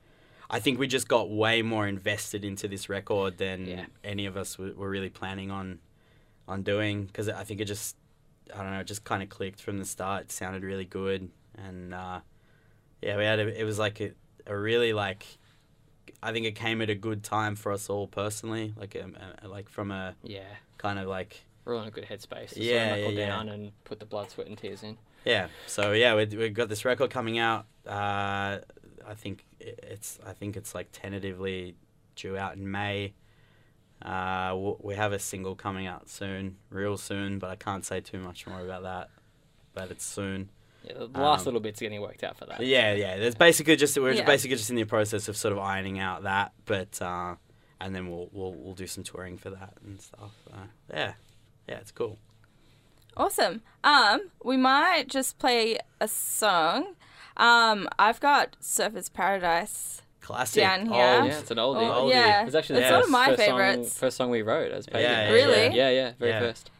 I 0.51 0.61
think 0.61 0.79
we 0.79 0.87
just 0.87 1.09
got 1.09 1.31
way 1.31 1.63
more 1.63 1.89
invested 1.89 2.45
into 2.45 2.69
this 2.69 2.89
record 2.89 3.39
than 3.39 3.67
Yeah. 3.67 3.87
any 4.05 4.27
of 4.27 4.37
us 4.37 4.59
were, 4.59 4.73
were 4.75 4.91
really 4.91 5.11
planning 5.11 5.51
on 5.51 5.79
on 6.49 6.63
doing 6.63 7.05
because 7.07 7.29
I 7.29 7.45
think 7.45 7.61
it 7.61 7.65
just 7.65 7.97
I 8.55 8.59
don't 8.63 8.73
know 8.73 8.81
it 8.81 8.87
just 8.87 9.05
kind 9.05 9.23
of 9.23 9.29
clicked 9.29 9.61
from 9.61 9.79
the 9.79 9.85
start. 9.85 10.25
It 10.25 10.33
sounded 10.33 10.63
really 10.63 10.85
good, 10.85 11.31
and 11.57 11.93
uh, 11.95 12.21
yeah, 13.03 13.17
we 13.17 13.25
had 13.25 13.41
a, 13.41 13.61
it 13.61 13.65
was 13.65 13.79
like 13.79 14.01
a, 14.01 14.13
a 14.47 14.57
really 14.57 14.93
like 14.93 15.25
I 16.23 16.33
think 16.33 16.47
it 16.47 16.55
came 16.55 16.81
at 16.83 16.91
a 16.91 16.95
good 16.95 17.23
time 17.23 17.57
for 17.57 17.73
us 17.73 17.89
all 17.91 18.07
personally, 18.07 18.75
like 18.77 18.97
um, 19.03 19.17
uh, 19.19 19.49
like 19.49 19.69
from 19.69 19.91
a 19.91 20.15
Yeah, 20.23 20.43
kind 20.79 20.99
of 20.99 21.07
like 21.09 21.45
we're 21.65 21.75
all 21.75 21.83
in 21.83 21.89
a 21.89 21.91
good 21.91 22.05
headspace. 22.07 22.51
To 22.55 22.63
Yeah, 22.63 22.71
sort 22.71 22.83
of 22.83 22.99
knuckle 22.99 23.13
yeah, 23.13 23.19
yeah. 23.21 23.27
down 23.27 23.49
and 23.49 23.73
put 23.85 24.01
the 24.01 24.07
blood, 24.07 24.31
sweat, 24.31 24.47
and 24.47 24.57
tears 24.57 24.83
in. 24.83 24.99
Yeah. 25.25 25.49
So 25.67 25.93
yeah, 25.93 26.15
we 26.15 26.27
we 26.27 26.49
got 26.51 26.69
this 26.69 26.85
record 26.85 27.11
coming 27.11 27.39
out. 27.39 27.67
Uh, 27.87 28.59
I 29.07 29.15
think 29.15 29.45
it's 29.61 30.19
I 30.27 30.33
think 30.33 30.57
it's 30.57 30.75
like 30.75 30.89
tentatively 30.93 31.75
due 32.15 32.37
out 32.37 32.57
in 32.57 32.71
May. 32.71 33.15
Uh, 34.03 34.75
we 34.81 34.95
have 34.95 35.13
a 35.13 35.19
single 35.19 35.55
coming 35.55 35.87
out 35.87 36.09
soon, 36.09 36.57
real 36.71 36.97
soon, 36.97 37.39
but 37.39 37.51
I 37.51 37.57
can't 37.57 37.85
say 37.85 38.01
too 38.01 38.19
much 38.19 38.47
more 38.47 38.61
about 38.61 38.83
that. 38.83 39.11
But 39.75 39.91
it's 39.91 40.05
soon. 40.05 40.51
Yeah, 40.87 40.93
the 40.99 41.07
last 41.21 41.41
Um, 41.41 41.45
little 41.47 41.61
bit's 41.61 41.81
getting 41.81 42.01
worked 42.01 42.23
out 42.25 42.37
for 42.37 42.47
that. 42.47 42.61
Yeah, 42.61 42.93
yeah. 42.95 43.17
There's 43.17 43.35
basically 43.35 43.77
just 43.77 43.99
we're 43.99 44.13
Yeah. 44.13 44.25
basically 44.25 44.57
just 44.57 44.71
in 44.71 44.77
the 44.77 44.85
process 44.85 45.29
of 45.29 45.37
sort 45.37 45.53
of 45.53 45.59
ironing 45.59 45.99
out 45.99 46.23
that, 46.23 46.53
but 46.65 47.01
uh, 47.03 47.35
and 47.81 47.95
then 47.95 48.09
we'll 48.11 48.29
we'll 48.33 48.53
we'll 48.55 48.75
do 48.75 48.87
some 48.87 49.03
touring 49.05 49.37
for 49.39 49.51
that 49.51 49.75
and 49.85 50.01
stuff. 50.01 50.33
Uh, 50.53 50.67
yeah, 50.93 51.13
yeah, 51.69 51.77
it's 51.77 51.91
cool. 51.93 52.19
Awesome. 53.17 53.63
Um, 53.83 54.31
we 54.45 54.57
might 54.57 55.09
just 55.09 55.39
play 55.39 55.79
a 56.01 56.07
song. 56.09 56.95
Um, 57.39 57.89
I've 57.99 58.21
got 58.21 58.57
Surfer's 58.61 59.09
Paradise. 59.09 60.03
Classic. 60.21 60.61
Down 60.63 60.87
here. 60.87 60.95
old- 61.21 61.27
Yeah, 61.27 61.39
it's 61.39 61.51
an 61.51 61.57
oldie. 61.59 61.89
Oh, 61.89 62.05
Oldie. 62.07 62.11
yeah, 62.11 62.47
It's 62.47 62.55
actually 62.55 62.81
it's 62.81 62.89
the 62.89 62.95
one 62.95 63.01
first, 63.03 63.09
of 63.09 63.13
my 63.13 63.27
first 63.27 63.39
favorites. 63.39 63.93
Song, 63.93 64.01
first 64.01 64.17
song 64.17 64.31
we 64.31 64.43
wrote 64.43 64.73
as 64.73 64.87
Pagan. 64.87 65.03
Yeah, 65.03 65.25
yeah, 65.29 65.33
Really? 65.33 65.63
yeah. 65.67 65.73
Yeah, 65.73 65.91
yeah, 65.91 66.13
very 66.19 66.31
Yeah. 66.33 66.41
first. 66.41 66.71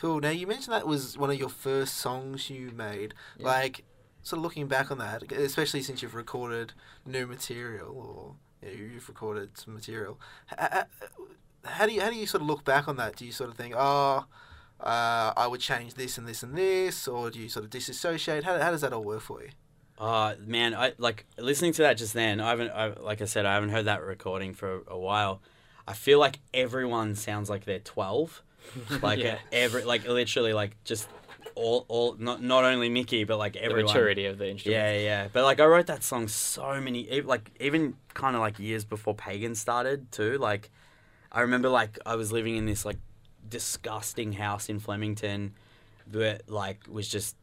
Cool. 0.00 0.20
Now 0.20 0.30
you 0.30 0.46
mentioned 0.46 0.72
that 0.72 0.86
was 0.86 1.18
one 1.18 1.30
of 1.30 1.38
your 1.38 1.48
first 1.48 1.94
songs 1.94 2.50
you 2.50 2.70
made. 2.70 3.14
Yeah. 3.38 3.46
Like, 3.46 3.84
sort 4.22 4.38
of 4.38 4.44
looking 4.44 4.66
back 4.66 4.90
on 4.90 4.98
that, 4.98 5.30
especially 5.32 5.82
since 5.82 6.02
you've 6.02 6.14
recorded 6.14 6.72
new 7.06 7.26
material 7.26 7.96
or 7.96 8.34
yeah, 8.62 8.76
you've 8.76 9.08
recorded 9.08 9.56
some 9.56 9.74
material. 9.74 10.20
How, 10.46 10.84
how 11.64 11.86
do 11.86 11.92
you 11.92 12.00
how 12.00 12.10
do 12.10 12.16
you 12.16 12.26
sort 12.26 12.42
of 12.42 12.48
look 12.48 12.64
back 12.64 12.88
on 12.88 12.96
that? 12.96 13.16
Do 13.16 13.24
you 13.24 13.32
sort 13.32 13.50
of 13.50 13.56
think, 13.56 13.74
oh, 13.76 14.26
uh, 14.80 15.32
I 15.36 15.46
would 15.46 15.60
change 15.60 15.94
this 15.94 16.18
and 16.18 16.26
this 16.26 16.42
and 16.42 16.56
this, 16.56 17.08
or 17.08 17.30
do 17.30 17.38
you 17.38 17.48
sort 17.48 17.64
of 17.64 17.70
disassociate? 17.70 18.44
How, 18.44 18.58
how 18.58 18.70
does 18.70 18.82
that 18.82 18.92
all 18.92 19.04
work 19.04 19.22
for 19.22 19.42
you? 19.42 19.50
Uh, 19.98 20.34
man, 20.44 20.74
I 20.74 20.92
like 20.98 21.26
listening 21.38 21.72
to 21.72 21.82
that 21.82 21.94
just 21.94 22.14
then. 22.14 22.40
I 22.40 22.50
haven't, 22.50 22.70
I, 22.70 22.88
like 22.88 23.20
I 23.20 23.24
said, 23.24 23.46
I 23.46 23.54
haven't 23.54 23.70
heard 23.70 23.86
that 23.86 24.02
recording 24.02 24.54
for 24.54 24.82
a 24.86 24.98
while. 24.98 25.42
I 25.86 25.94
feel 25.94 26.18
like 26.18 26.38
everyone 26.54 27.14
sounds 27.14 27.50
like 27.50 27.64
they're 27.64 27.78
twelve, 27.80 28.42
like 29.02 29.18
Yeah. 29.20 29.38
every, 29.52 29.84
like 29.84 30.06
literally, 30.06 30.52
like 30.52 30.76
just 30.84 31.08
all, 31.54 31.84
all, 31.88 32.14
not 32.18 32.42
not 32.42 32.64
only 32.64 32.88
Nikki, 32.88 33.24
but 33.24 33.36
like 33.38 33.54
The 33.54 33.64
everyone. 33.64 33.86
maturity 33.86 34.26
of 34.26 34.38
the 34.38 34.48
instrument. 34.50 34.76
Yeah, 34.80 34.98
yeah. 34.98 35.28
But 35.32 35.44
like 35.44 35.60
I 35.60 35.66
wrote 35.66 35.86
that 35.86 36.02
song 36.04 36.28
so 36.28 36.80
many 36.80 37.20
like 37.22 37.50
even 37.60 37.94
kind 38.14 38.36
of 38.36 38.40
like 38.40 38.58
years 38.58 38.84
before 38.84 39.14
Pagan 39.14 39.54
started 39.54 40.10
too. 40.12 40.38
Like 40.38 40.70
I 41.32 41.40
remember 41.42 41.68
like 41.68 41.98
I 42.06 42.14
was 42.16 42.30
living 42.32 42.56
in 42.56 42.66
this 42.66 42.84
like 42.84 42.98
disgusting 43.48 44.32
house 44.34 44.68
in 44.68 44.78
Flemington 44.78 45.54
that 46.10 46.48
like 46.50 46.80
was 46.88 47.08
just 47.08 47.36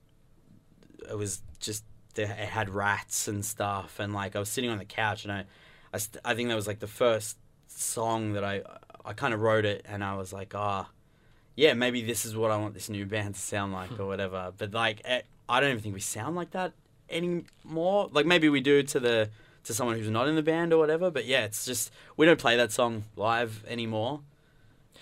it 1.09 1.17
was 1.17 1.41
just 1.59 1.83
it 2.15 2.27
had 2.27 2.69
rats 2.69 3.27
and 3.27 3.43
stuff 3.43 3.99
and 3.99 4.13
like 4.13 4.35
I 4.35 4.39
was 4.39 4.49
sitting 4.49 4.69
on 4.69 4.77
the 4.77 4.85
couch 4.85 5.23
and 5.25 5.31
I 5.33 5.45
I, 5.93 5.97
st- 5.97 6.21
I 6.23 6.33
think 6.35 6.49
that 6.49 6.55
was 6.55 6.67
like 6.67 6.79
the 6.79 6.87
first 6.87 7.37
song 7.67 8.33
that 8.33 8.43
I 8.43 8.61
I 9.03 9.13
kind 9.13 9.33
of 9.33 9.41
wrote 9.41 9.65
it 9.65 9.85
and 9.85 10.03
I 10.03 10.15
was 10.15 10.31
like 10.31 10.53
ah 10.55 10.89
yeah 11.55 11.73
maybe 11.73 12.01
this 12.01 12.25
is 12.25 12.35
what 12.35 12.51
I 12.51 12.57
want 12.57 12.73
this 12.73 12.89
new 12.89 13.05
band 13.05 13.35
to 13.35 13.41
sound 13.41 13.73
like 13.73 13.99
or 13.99 14.05
whatever. 14.05 14.53
But 14.57 14.73
like 14.73 15.01
eh, 15.05 15.21
I 15.47 15.59
don't 15.59 15.71
even 15.71 15.81
think 15.81 15.95
we 15.95 16.01
sound 16.01 16.35
like 16.35 16.51
that 16.51 16.73
anymore. 17.09 18.09
Like 18.11 18.25
maybe 18.25 18.49
we 18.49 18.61
do 18.61 18.83
to 18.83 18.99
the 18.99 19.29
to 19.65 19.73
someone 19.73 19.97
who's 19.97 20.09
not 20.09 20.27
in 20.27 20.35
the 20.35 20.43
band 20.43 20.71
or 20.71 20.77
whatever 20.77 21.11
but 21.11 21.25
yeah 21.25 21.43
it's 21.43 21.65
just 21.65 21.91
we 22.17 22.25
don't 22.25 22.39
play 22.39 22.55
that 22.55 22.71
song 22.71 23.03
live 23.15 23.63
anymore 23.67 24.21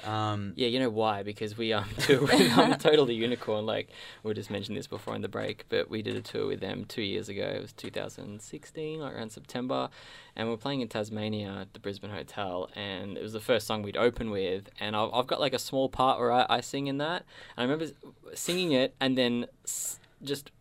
um 0.03 0.53
Yeah, 0.55 0.67
you 0.67 0.79
know 0.79 0.89
why? 0.89 1.23
Because 1.23 1.57
we 1.57 1.73
um 1.73 1.85
with 2.09 2.57
um, 2.57 2.75
Totally 2.75 3.15
Unicorn. 3.15 3.65
Like 3.65 3.89
we 4.23 4.33
just 4.33 4.50
mentioned 4.50 4.77
this 4.77 4.88
before 4.88 5.15
in 5.15 5.21
the 5.21 5.27
break, 5.29 5.65
but 5.69 5.89
we 5.89 6.01
did 6.01 6.15
a 6.15 6.21
tour 6.21 6.47
with 6.47 6.59
them 6.59 6.85
two 6.85 7.01
years 7.01 7.29
ago. 7.29 7.43
It 7.43 7.62
was 7.62 7.73
2016, 7.73 9.00
like 9.00 9.13
around 9.15 9.31
September, 9.31 9.89
and 10.35 10.47
we 10.47 10.53
are 10.53 10.57
playing 10.57 10.81
in 10.81 10.88
Tasmania 10.88 11.59
at 11.62 11.73
the 11.73 11.79
Brisbane 11.79 12.12
Hotel. 12.12 12.69
And 12.75 13.17
it 13.17 13.23
was 13.23 13.33
the 13.33 13.39
first 13.39 13.67
song 13.67 13.81
we'd 13.83 13.97
open 13.97 14.29
with, 14.31 14.69
and 14.79 14.95
I've, 14.95 15.13
I've 15.13 15.27
got 15.27 15.39
like 15.39 15.53
a 15.53 15.59
small 15.59 15.89
part 15.89 16.19
where 16.19 16.31
I, 16.31 16.45
I 16.50 16.62
sing 16.62 16.88
in 16.88 16.97
that. 16.97 17.23
And 17.55 17.69
I 17.69 17.71
remember 17.71 17.93
singing 18.33 18.71
it, 18.71 18.95
and 19.00 19.17
then 19.17 19.47
s- 19.65 20.00
just 20.21 20.51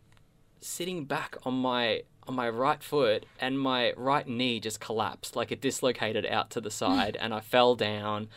sitting 0.60 1.04
back 1.04 1.36
on 1.44 1.54
my 1.54 2.02
on 2.28 2.36
my 2.36 2.48
right 2.48 2.84
foot 2.84 3.26
and 3.40 3.58
my 3.58 3.92
right 3.96 4.28
knee 4.28 4.60
just 4.60 4.78
collapsed 4.78 5.34
like 5.34 5.50
it 5.50 5.60
dislocated 5.60 6.24
out 6.26 6.50
to 6.50 6.60
the 6.60 6.70
side 6.70 7.16
and 7.20 7.34
I 7.34 7.40
fell 7.40 7.74
down 7.74 8.28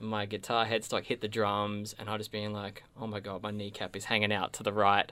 my 0.00 0.26
guitar 0.26 0.66
headstock 0.66 1.04
hit 1.04 1.20
the 1.20 1.28
drums 1.28 1.94
and 1.98 2.08
I 2.08 2.16
just 2.16 2.32
being 2.32 2.52
like 2.52 2.82
oh 3.00 3.06
my 3.06 3.20
god 3.20 3.42
my 3.42 3.50
kneecap 3.50 3.96
is 3.96 4.04
hanging 4.06 4.32
out 4.32 4.52
to 4.54 4.62
the 4.62 4.72
right 4.72 5.10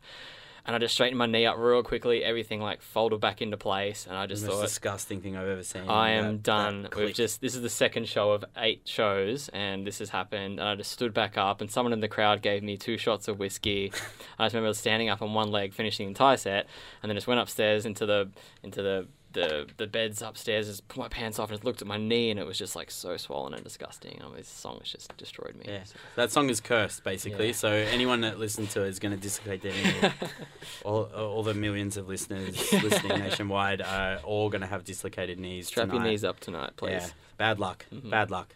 and 0.69 0.77
I 0.77 0.79
just 0.79 0.93
straightened 0.95 1.19
my 1.19 1.25
knee 1.25 1.47
up 1.47 1.57
real 1.57 1.83
quickly 1.83 2.23
everything 2.23 2.61
like 2.61 2.83
folded 2.83 3.21
back 3.21 3.41
into 3.41 3.57
place 3.57 4.07
and 4.07 4.17
I 4.17 4.27
the 4.27 4.35
just 4.35 4.45
most 4.45 4.57
thought 4.57 4.63
disgusting 4.63 5.23
thing 5.23 5.35
I've 5.35 5.49
ever 5.49 5.63
seen 5.63 5.89
I 5.89 6.11
am 6.11 6.25
that 6.25 6.43
done. 6.43 6.83
We've 6.83 6.91
click. 6.91 7.15
just 7.15 7.41
this 7.41 7.55
is 7.55 7.63
the 7.63 7.71
second 7.71 8.07
show 8.07 8.33
of 8.33 8.45
eight 8.57 8.83
shows, 8.85 9.49
and 9.49 9.87
this 9.87 9.99
has 10.01 10.11
happened. 10.11 10.61
And 10.61 10.69
I 10.69 10.75
just 10.75 10.93
stood 10.93 11.15
back 11.15 11.39
up, 11.39 11.63
and 11.63 11.71
someone 11.71 11.95
in 11.95 12.01
the 12.01 12.09
crowd 12.09 12.43
gave 12.43 12.63
me 12.63 12.77
two 12.77 12.99
shots 12.99 13.29
of 13.29 13.39
whiskey. 13.39 13.93
I 14.39 14.45
just 14.45 14.55
remember 14.55 14.75
standing 14.75 15.09
up 15.09 15.23
on 15.23 15.33
one 15.33 15.51
leg, 15.51 15.73
finishing 15.73 16.05
the 16.05 16.11
entire 16.11 16.37
set, 16.37 16.67
and 17.03 17.09
then 17.09 17.17
just 17.17 17.27
went 17.27 17.41
upstairs 17.41 17.87
into 17.87 18.05
the 18.05 18.29
into 18.63 18.83
the 18.83 19.09
the, 19.39 19.67
the 19.77 19.87
beds 19.87 20.23
upstairs. 20.23 20.67
Just 20.67 20.87
put 20.89 20.99
my 20.99 21.09
pants 21.09 21.39
off 21.39 21.51
and 21.51 21.57
just 21.59 21.65
looked 21.65 21.81
at 21.83 21.89
my 21.89 21.97
knee, 21.97 22.31
and 22.31 22.39
it 22.39 22.47
was 22.47 22.59
just 22.59 22.75
like 22.77 22.91
so 22.91 23.17
swollen 23.17 23.55
and 23.55 23.63
disgusting. 23.65 24.19
I 24.23 24.27
mean, 24.27 24.37
this 24.37 24.49
song 24.49 24.79
has 24.81 24.91
just 24.91 25.17
destroyed 25.17 25.55
me. 25.57 25.65
Yeah, 25.69 25.85
So- 25.85 25.95
that 26.17 26.31
song 26.33 26.51
is 26.51 26.61
cursed 26.61 27.05
basically. 27.05 27.49
Yeah. 27.49 27.53
So 27.53 27.69
anyone 27.71 28.21
that 28.23 28.39
listens 28.39 28.73
to 28.75 28.85
it 28.85 28.89
is 28.89 28.99
going 28.99 29.15
to 29.15 29.21
dislocate 29.21 29.63
their 29.63 29.73
knee. 29.73 30.11
all, 30.85 31.05
all 31.15 31.43
the 31.43 31.55
millions 31.55 31.97
of 31.97 32.09
listeners 32.09 32.73
listening 32.83 33.19
nationwide 33.19 33.81
are 33.83 34.17
all 34.25 34.49
going 34.51 34.61
to 34.63 34.67
have 34.67 34.85
dislocated 34.85 35.39
knees. 35.39 35.69
Strap 35.69 35.93
your 35.93 36.03
knees 36.03 36.25
up 36.25 36.41
tonight, 36.41 36.71
please. 36.77 36.91
Yeah, 36.93 37.09
bad 37.37 37.59
luck. 37.59 37.87
Mhm. 37.95 38.11
Bad 38.11 38.31
luck. 38.31 38.55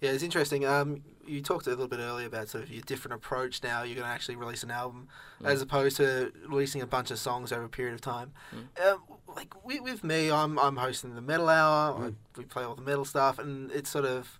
Yeah, 0.00 0.10
it's 0.10 0.22
interesting. 0.22 0.66
Um, 0.66 1.02
you 1.26 1.40
talked 1.40 1.66
a 1.66 1.70
little 1.70 1.88
bit 1.88 1.98
earlier 2.00 2.26
about 2.26 2.48
sort 2.48 2.64
of 2.64 2.70
your 2.70 2.82
different 2.82 3.14
approach. 3.14 3.62
Now 3.62 3.82
you're 3.82 3.94
going 3.94 4.06
to 4.06 4.12
actually 4.12 4.36
release 4.36 4.62
an 4.62 4.70
album, 4.70 5.08
Mm. 5.42 5.46
as 5.46 5.62
opposed 5.62 5.96
to 5.96 6.32
releasing 6.46 6.82
a 6.82 6.86
bunch 6.86 7.10
of 7.10 7.18
songs 7.18 7.52
over 7.52 7.64
a 7.64 7.68
period 7.68 7.94
of 7.94 8.00
time. 8.00 8.32
Mm. 8.54 8.92
Um, 8.92 9.02
like 9.34 9.64
with, 9.64 9.80
with 9.80 10.04
me, 10.04 10.30
I'm 10.30 10.58
I'm 10.58 10.76
hosting 10.76 11.14
the 11.14 11.22
Metal 11.22 11.48
Hour. 11.48 11.98
Mm. 11.98 12.10
I, 12.10 12.38
we 12.38 12.44
play 12.44 12.64
all 12.64 12.74
the 12.74 12.82
metal 12.82 13.04
stuff, 13.04 13.38
and 13.38 13.70
it's 13.72 13.88
sort 13.90 14.04
of 14.04 14.38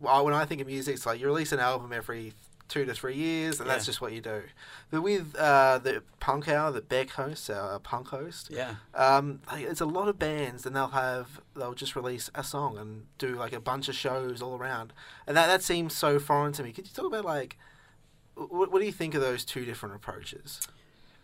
well, 0.00 0.24
when 0.24 0.32
I 0.32 0.46
think 0.46 0.60
of 0.62 0.66
music, 0.66 0.94
it's 0.94 1.04
like 1.04 1.20
you 1.20 1.26
release 1.26 1.52
an 1.52 1.60
album 1.60 1.92
every 1.92 2.32
two 2.70 2.86
to 2.86 2.94
three 2.94 3.16
years, 3.16 3.60
and 3.60 3.68
that's 3.68 3.84
just 3.84 4.00
what 4.00 4.12
you 4.12 4.22
do. 4.22 4.44
But 4.90 5.02
with 5.02 5.36
uh, 5.36 5.78
the 5.82 6.02
Punk 6.20 6.48
Hour, 6.48 6.70
the 6.72 6.80
Beck 6.80 7.10
hosts, 7.10 7.50
our 7.50 7.78
punk 7.78 8.08
host, 8.08 8.48
Yeah. 8.50 8.76
um, 8.94 9.40
it's 9.52 9.82
a 9.82 9.86
lot 9.86 10.08
of 10.08 10.18
bands, 10.18 10.64
and 10.64 10.74
they'll 10.74 10.88
have 10.88 11.40
they'll 11.54 11.74
just 11.74 11.94
release 11.94 12.30
a 12.34 12.42
song 12.42 12.78
and 12.78 13.06
do 13.18 13.34
like 13.34 13.52
a 13.52 13.60
bunch 13.60 13.88
of 13.88 13.94
shows 13.94 14.40
all 14.40 14.56
around, 14.56 14.94
and 15.26 15.36
that 15.36 15.48
that 15.48 15.62
seems 15.62 15.94
so 15.94 16.18
foreign 16.18 16.52
to 16.54 16.62
me. 16.62 16.72
Could 16.72 16.86
you 16.88 16.94
talk 16.94 17.06
about 17.06 17.26
like 17.26 17.58
what, 18.34 18.72
what 18.72 18.78
do 18.80 18.86
you 18.86 18.92
think 18.92 19.14
of 19.14 19.20
those 19.20 19.44
two 19.44 19.64
different 19.66 19.94
approaches? 19.94 20.60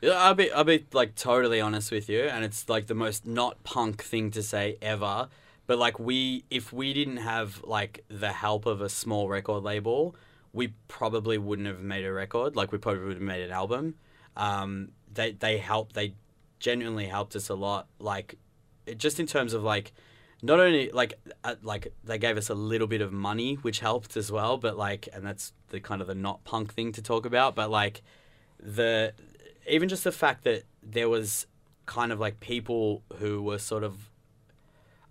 Yeah, 0.03 0.13
I'll 0.13 0.35
be 0.35 0.53
I'll 0.53 0.65
be 0.65 0.85
like 0.93 1.15
totally 1.15 1.61
honest 1.61 1.91
with 1.91 2.09
you, 2.11 2.25
and 2.25 2.45
it's 2.45 2.69
like 2.69 2.87
the 2.87 2.95
most 2.95 3.27
not 3.27 3.63
punk 3.65 4.03
thing 4.03 4.31
to 4.33 4.43
say 4.43 4.77
ever. 4.83 5.29
But 5.69 5.79
like 5.79 5.99
we, 5.99 6.45
if 6.49 6.73
we 6.73 6.93
didn't 6.93 7.17
have 7.17 7.65
like 7.65 8.05
the 8.09 8.31
help 8.31 8.67
of 8.67 8.81
a 8.81 8.89
small 8.89 9.29
record 9.29 9.65
label, 9.65 10.15
we 10.57 10.69
probably 10.89 11.37
wouldn't 11.37 11.69
have 11.69 11.81
made 11.81 12.07
a 12.07 12.13
record. 12.13 12.57
Like 12.57 12.73
we 12.73 12.79
probably 12.79 13.05
would 13.05 13.19
have 13.19 13.23
made 13.23 13.43
an 13.43 13.51
album. 13.51 13.95
Um, 14.37 14.89
they 15.13 15.33
they 15.33 15.59
helped. 15.59 15.95
They 15.95 16.15
genuinely 16.59 17.07
helped 17.07 17.37
us 17.37 17.51
a 17.51 17.55
lot. 17.55 17.89
Like 17.99 18.39
just 18.97 19.21
in 19.21 19.27
terms 19.27 19.53
of 19.53 19.63
like 19.63 19.93
not 20.43 20.59
only 20.59 20.91
like 20.91 21.13
uh, 21.45 21.57
like 21.63 21.93
they 22.05 22.17
gave 22.17 22.39
us 22.39 22.49
a 22.49 22.55
little 22.55 22.87
bit 22.87 23.03
of 23.03 23.13
money, 23.13 23.57
which 23.57 23.81
helped 23.81 24.17
as 24.17 24.33
well. 24.33 24.57
But 24.57 24.79
like, 24.79 25.11
and 25.13 25.27
that's 25.27 25.53
the 25.69 25.79
kind 25.79 26.01
of 26.01 26.07
the 26.07 26.15
not 26.15 26.43
punk 26.45 26.73
thing 26.73 26.91
to 26.93 27.03
talk 27.03 27.27
about. 27.27 27.55
But 27.55 27.69
like 27.71 28.03
the 28.59 29.13
even 29.69 29.91
just 29.91 30.05
the 30.05 30.13
fact 30.13 30.45
that 30.45 30.63
there 30.83 31.11
was 31.11 31.47
kind 31.85 32.13
of 32.13 32.19
like 32.19 32.41
people 32.41 33.03
who 33.19 33.43
were 33.43 33.59
sort 33.59 33.85
of 33.85 34.11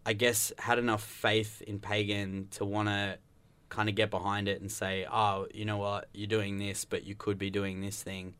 I 0.07 0.13
guess 0.13 0.51
had 0.57 0.79
enough 0.79 1.03
faith 1.03 1.61
in 1.61 1.77
pagan 1.77 2.47
to 2.51 2.65
want 2.65 2.89
to 2.89 3.19
kind 3.69 3.89
of 3.89 3.95
get 3.95 4.09
behind 4.09 4.47
it 4.47 4.61
and 4.61 4.71
say, 4.71 5.05
"Oh, 5.11 5.47
you 5.53 5.65
know 5.65 5.77
what? 5.77 6.07
You're 6.13 6.27
doing 6.27 6.57
this, 6.57 6.85
but 6.85 7.05
you 7.05 7.15
could 7.15 7.37
be 7.37 7.49
doing 7.49 7.81
this 7.81 8.01
thing." 8.01 8.35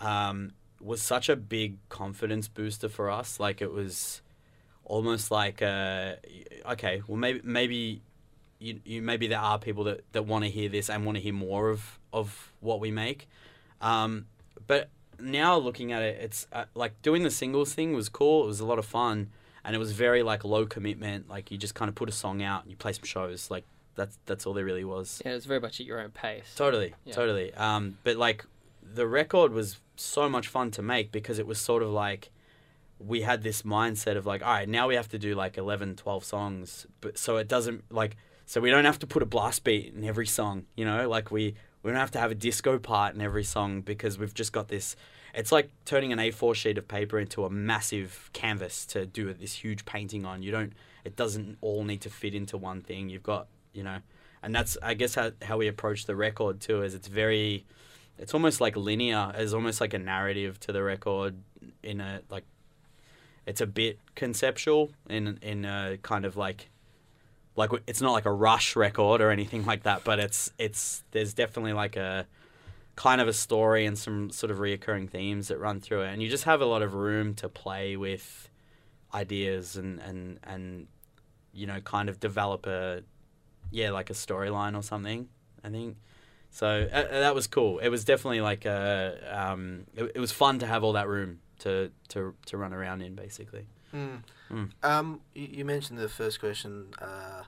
Um, 0.00 0.52
was 0.80 1.00
such 1.00 1.28
a 1.28 1.36
big 1.36 1.76
confidence 1.88 2.48
booster 2.48 2.88
for 2.88 3.10
us. 3.10 3.38
Like 3.38 3.62
it 3.62 3.72
was 3.72 4.20
almost 4.84 5.30
like, 5.30 5.62
uh, 5.62 6.16
okay, 6.70 7.02
well 7.06 7.16
maybe 7.16 7.40
maybe 7.44 8.02
you, 8.58 8.80
you 8.84 9.02
maybe 9.02 9.26
there 9.26 9.38
are 9.38 9.58
people 9.58 9.84
that, 9.84 10.04
that 10.12 10.26
want 10.26 10.44
to 10.44 10.50
hear 10.50 10.68
this 10.68 10.90
and 10.90 11.04
want 11.04 11.16
to 11.16 11.22
hear 11.22 11.32
more 11.32 11.70
of 11.70 11.98
of 12.12 12.52
what 12.60 12.80
we 12.80 12.90
make. 12.90 13.28
Um, 13.80 14.26
but 14.66 14.88
now 15.18 15.56
looking 15.56 15.92
at 15.92 16.02
it, 16.02 16.18
it's 16.20 16.46
uh, 16.52 16.64
like 16.74 17.00
doing 17.02 17.22
the 17.22 17.30
singles 17.30 17.74
thing 17.74 17.92
was 17.94 18.08
cool. 18.08 18.44
It 18.44 18.46
was 18.46 18.60
a 18.60 18.66
lot 18.66 18.78
of 18.78 18.84
fun, 18.84 19.30
and 19.64 19.74
it 19.74 19.78
was 19.78 19.92
very 19.92 20.22
like 20.22 20.44
low 20.44 20.66
commitment. 20.66 21.28
Like 21.28 21.50
you 21.50 21.58
just 21.58 21.74
kind 21.74 21.88
of 21.88 21.94
put 21.94 22.08
a 22.08 22.12
song 22.12 22.42
out 22.42 22.62
and 22.62 22.70
you 22.70 22.76
play 22.76 22.92
some 22.92 23.04
shows. 23.04 23.50
Like 23.50 23.64
that's 23.94 24.18
that's 24.26 24.46
all 24.46 24.54
there 24.54 24.64
really 24.64 24.84
was. 24.84 25.20
Yeah, 25.24 25.32
it's 25.32 25.46
very 25.46 25.60
much 25.60 25.80
at 25.80 25.86
your 25.86 26.00
own 26.00 26.10
pace. 26.10 26.52
Totally, 26.56 26.94
Yeah. 27.04 27.12
totally. 27.14 27.52
Um, 27.54 27.98
but 28.04 28.16
like 28.16 28.44
the 28.82 29.06
record 29.06 29.52
was 29.52 29.80
so 29.96 30.28
much 30.28 30.48
fun 30.48 30.70
to 30.72 30.82
make 30.82 31.12
because 31.12 31.38
it 31.38 31.46
was 31.46 31.58
sort 31.60 31.82
of 31.82 31.90
like 31.90 32.30
we 32.98 33.22
had 33.22 33.42
this 33.42 33.62
mindset 33.62 34.16
of 34.16 34.26
like, 34.26 34.42
all 34.42 34.52
right, 34.52 34.68
now 34.68 34.86
we 34.88 34.94
have 34.94 35.08
to 35.08 35.18
do 35.18 35.34
like 35.34 35.58
11, 35.58 35.96
12 35.96 36.24
songs, 36.24 36.86
but 37.00 37.18
so 37.18 37.36
it 37.36 37.48
doesn't 37.48 37.84
like 37.90 38.16
so 38.46 38.60
we 38.60 38.70
don't 38.70 38.84
have 38.84 38.98
to 38.98 39.06
put 39.06 39.22
a 39.22 39.26
blast 39.26 39.64
beat 39.64 39.92
in 39.94 40.04
every 40.04 40.26
song, 40.26 40.66
you 40.76 40.84
know, 40.84 41.08
like 41.08 41.30
we 41.30 41.54
we 41.82 41.90
don't 41.90 41.98
have 41.98 42.10
to 42.12 42.18
have 42.20 42.30
a 42.30 42.34
disco 42.34 42.78
part 42.78 43.14
in 43.14 43.20
every 43.20 43.42
song 43.44 43.80
because 43.80 44.18
we've 44.18 44.34
just 44.34 44.52
got 44.52 44.68
this. 44.68 44.94
It's 45.34 45.50
like 45.50 45.70
turning 45.84 46.12
an 46.12 46.18
A4 46.18 46.54
sheet 46.54 46.76
of 46.78 46.86
paper 46.86 47.18
into 47.18 47.44
a 47.44 47.50
massive 47.50 48.30
canvas 48.34 48.84
to 48.86 49.06
do 49.06 49.32
this 49.32 49.54
huge 49.54 49.84
painting 49.84 50.24
on. 50.26 50.42
You 50.42 50.52
don't. 50.52 50.72
It 51.04 51.16
doesn't 51.16 51.56
all 51.60 51.82
need 51.84 52.02
to 52.02 52.10
fit 52.10 52.34
into 52.34 52.56
one 52.58 52.82
thing. 52.82 53.08
You've 53.08 53.22
got, 53.24 53.48
you 53.72 53.82
know, 53.82 53.98
and 54.42 54.54
that's 54.54 54.76
I 54.82 54.94
guess 54.94 55.14
how 55.14 55.32
how 55.42 55.58
we 55.58 55.68
approach 55.68 56.06
the 56.06 56.16
record 56.16 56.60
too. 56.60 56.82
Is 56.82 56.94
it's 56.94 57.08
very, 57.08 57.64
it's 58.18 58.34
almost 58.34 58.60
like 58.60 58.76
linear. 58.76 59.32
It's 59.36 59.52
almost 59.52 59.80
like 59.80 59.94
a 59.94 59.98
narrative 59.98 60.58
to 60.60 60.72
the 60.72 60.82
record 60.82 61.36
in 61.82 62.00
a 62.00 62.20
like. 62.30 62.44
It's 63.44 63.60
a 63.60 63.66
bit 63.66 63.98
conceptual 64.14 64.90
in 65.08 65.38
in 65.42 65.64
a 65.64 65.98
kind 66.02 66.24
of 66.24 66.36
like 66.36 66.68
like 67.56 67.70
it's 67.86 68.00
not 68.00 68.12
like 68.12 68.24
a 68.24 68.32
rush 68.32 68.76
record 68.76 69.20
or 69.20 69.30
anything 69.30 69.64
like 69.66 69.82
that 69.82 70.04
but 70.04 70.18
it's 70.18 70.50
it's 70.58 71.04
there's 71.10 71.34
definitely 71.34 71.72
like 71.72 71.96
a 71.96 72.26
kind 72.96 73.20
of 73.20 73.28
a 73.28 73.32
story 73.32 73.86
and 73.86 73.98
some 73.98 74.30
sort 74.30 74.50
of 74.50 74.58
reoccurring 74.58 75.08
themes 75.08 75.48
that 75.48 75.58
run 75.58 75.80
through 75.80 76.02
it 76.02 76.12
and 76.12 76.22
you 76.22 76.28
just 76.28 76.44
have 76.44 76.60
a 76.60 76.64
lot 76.64 76.82
of 76.82 76.94
room 76.94 77.34
to 77.34 77.48
play 77.48 77.96
with 77.96 78.48
ideas 79.14 79.76
and 79.76 79.98
and 80.00 80.38
and 80.44 80.86
you 81.52 81.66
know 81.66 81.80
kind 81.80 82.08
of 82.08 82.20
develop 82.20 82.66
a 82.66 83.02
yeah 83.72 83.90
like 83.90 84.10
a 84.10 84.14
storyline 84.14 84.76
or 84.78 84.82
something 84.82 85.28
i 85.64 85.68
think 85.68 85.96
So 86.54 86.66
uh, 86.92 87.20
that 87.20 87.34
was 87.34 87.46
cool. 87.46 87.78
It 87.78 87.88
was 87.88 88.04
definitely 88.04 88.42
like 88.42 88.66
a, 88.66 89.16
um, 89.40 89.84
it, 89.96 90.12
it 90.16 90.20
was 90.20 90.32
fun 90.32 90.58
to 90.58 90.66
have 90.66 90.84
all 90.84 90.92
that 90.92 91.08
room 91.08 91.40
to 91.60 91.90
to 92.08 92.34
to 92.48 92.56
run 92.58 92.74
around 92.74 93.00
in, 93.00 93.14
basically. 93.14 93.64
Mm. 93.94 94.22
Mm. 94.50 94.68
Um, 94.82 95.20
you, 95.34 95.48
you 95.58 95.64
mentioned 95.64 95.98
the 95.98 96.10
first 96.10 96.40
question 96.40 96.88
uh, 97.00 97.44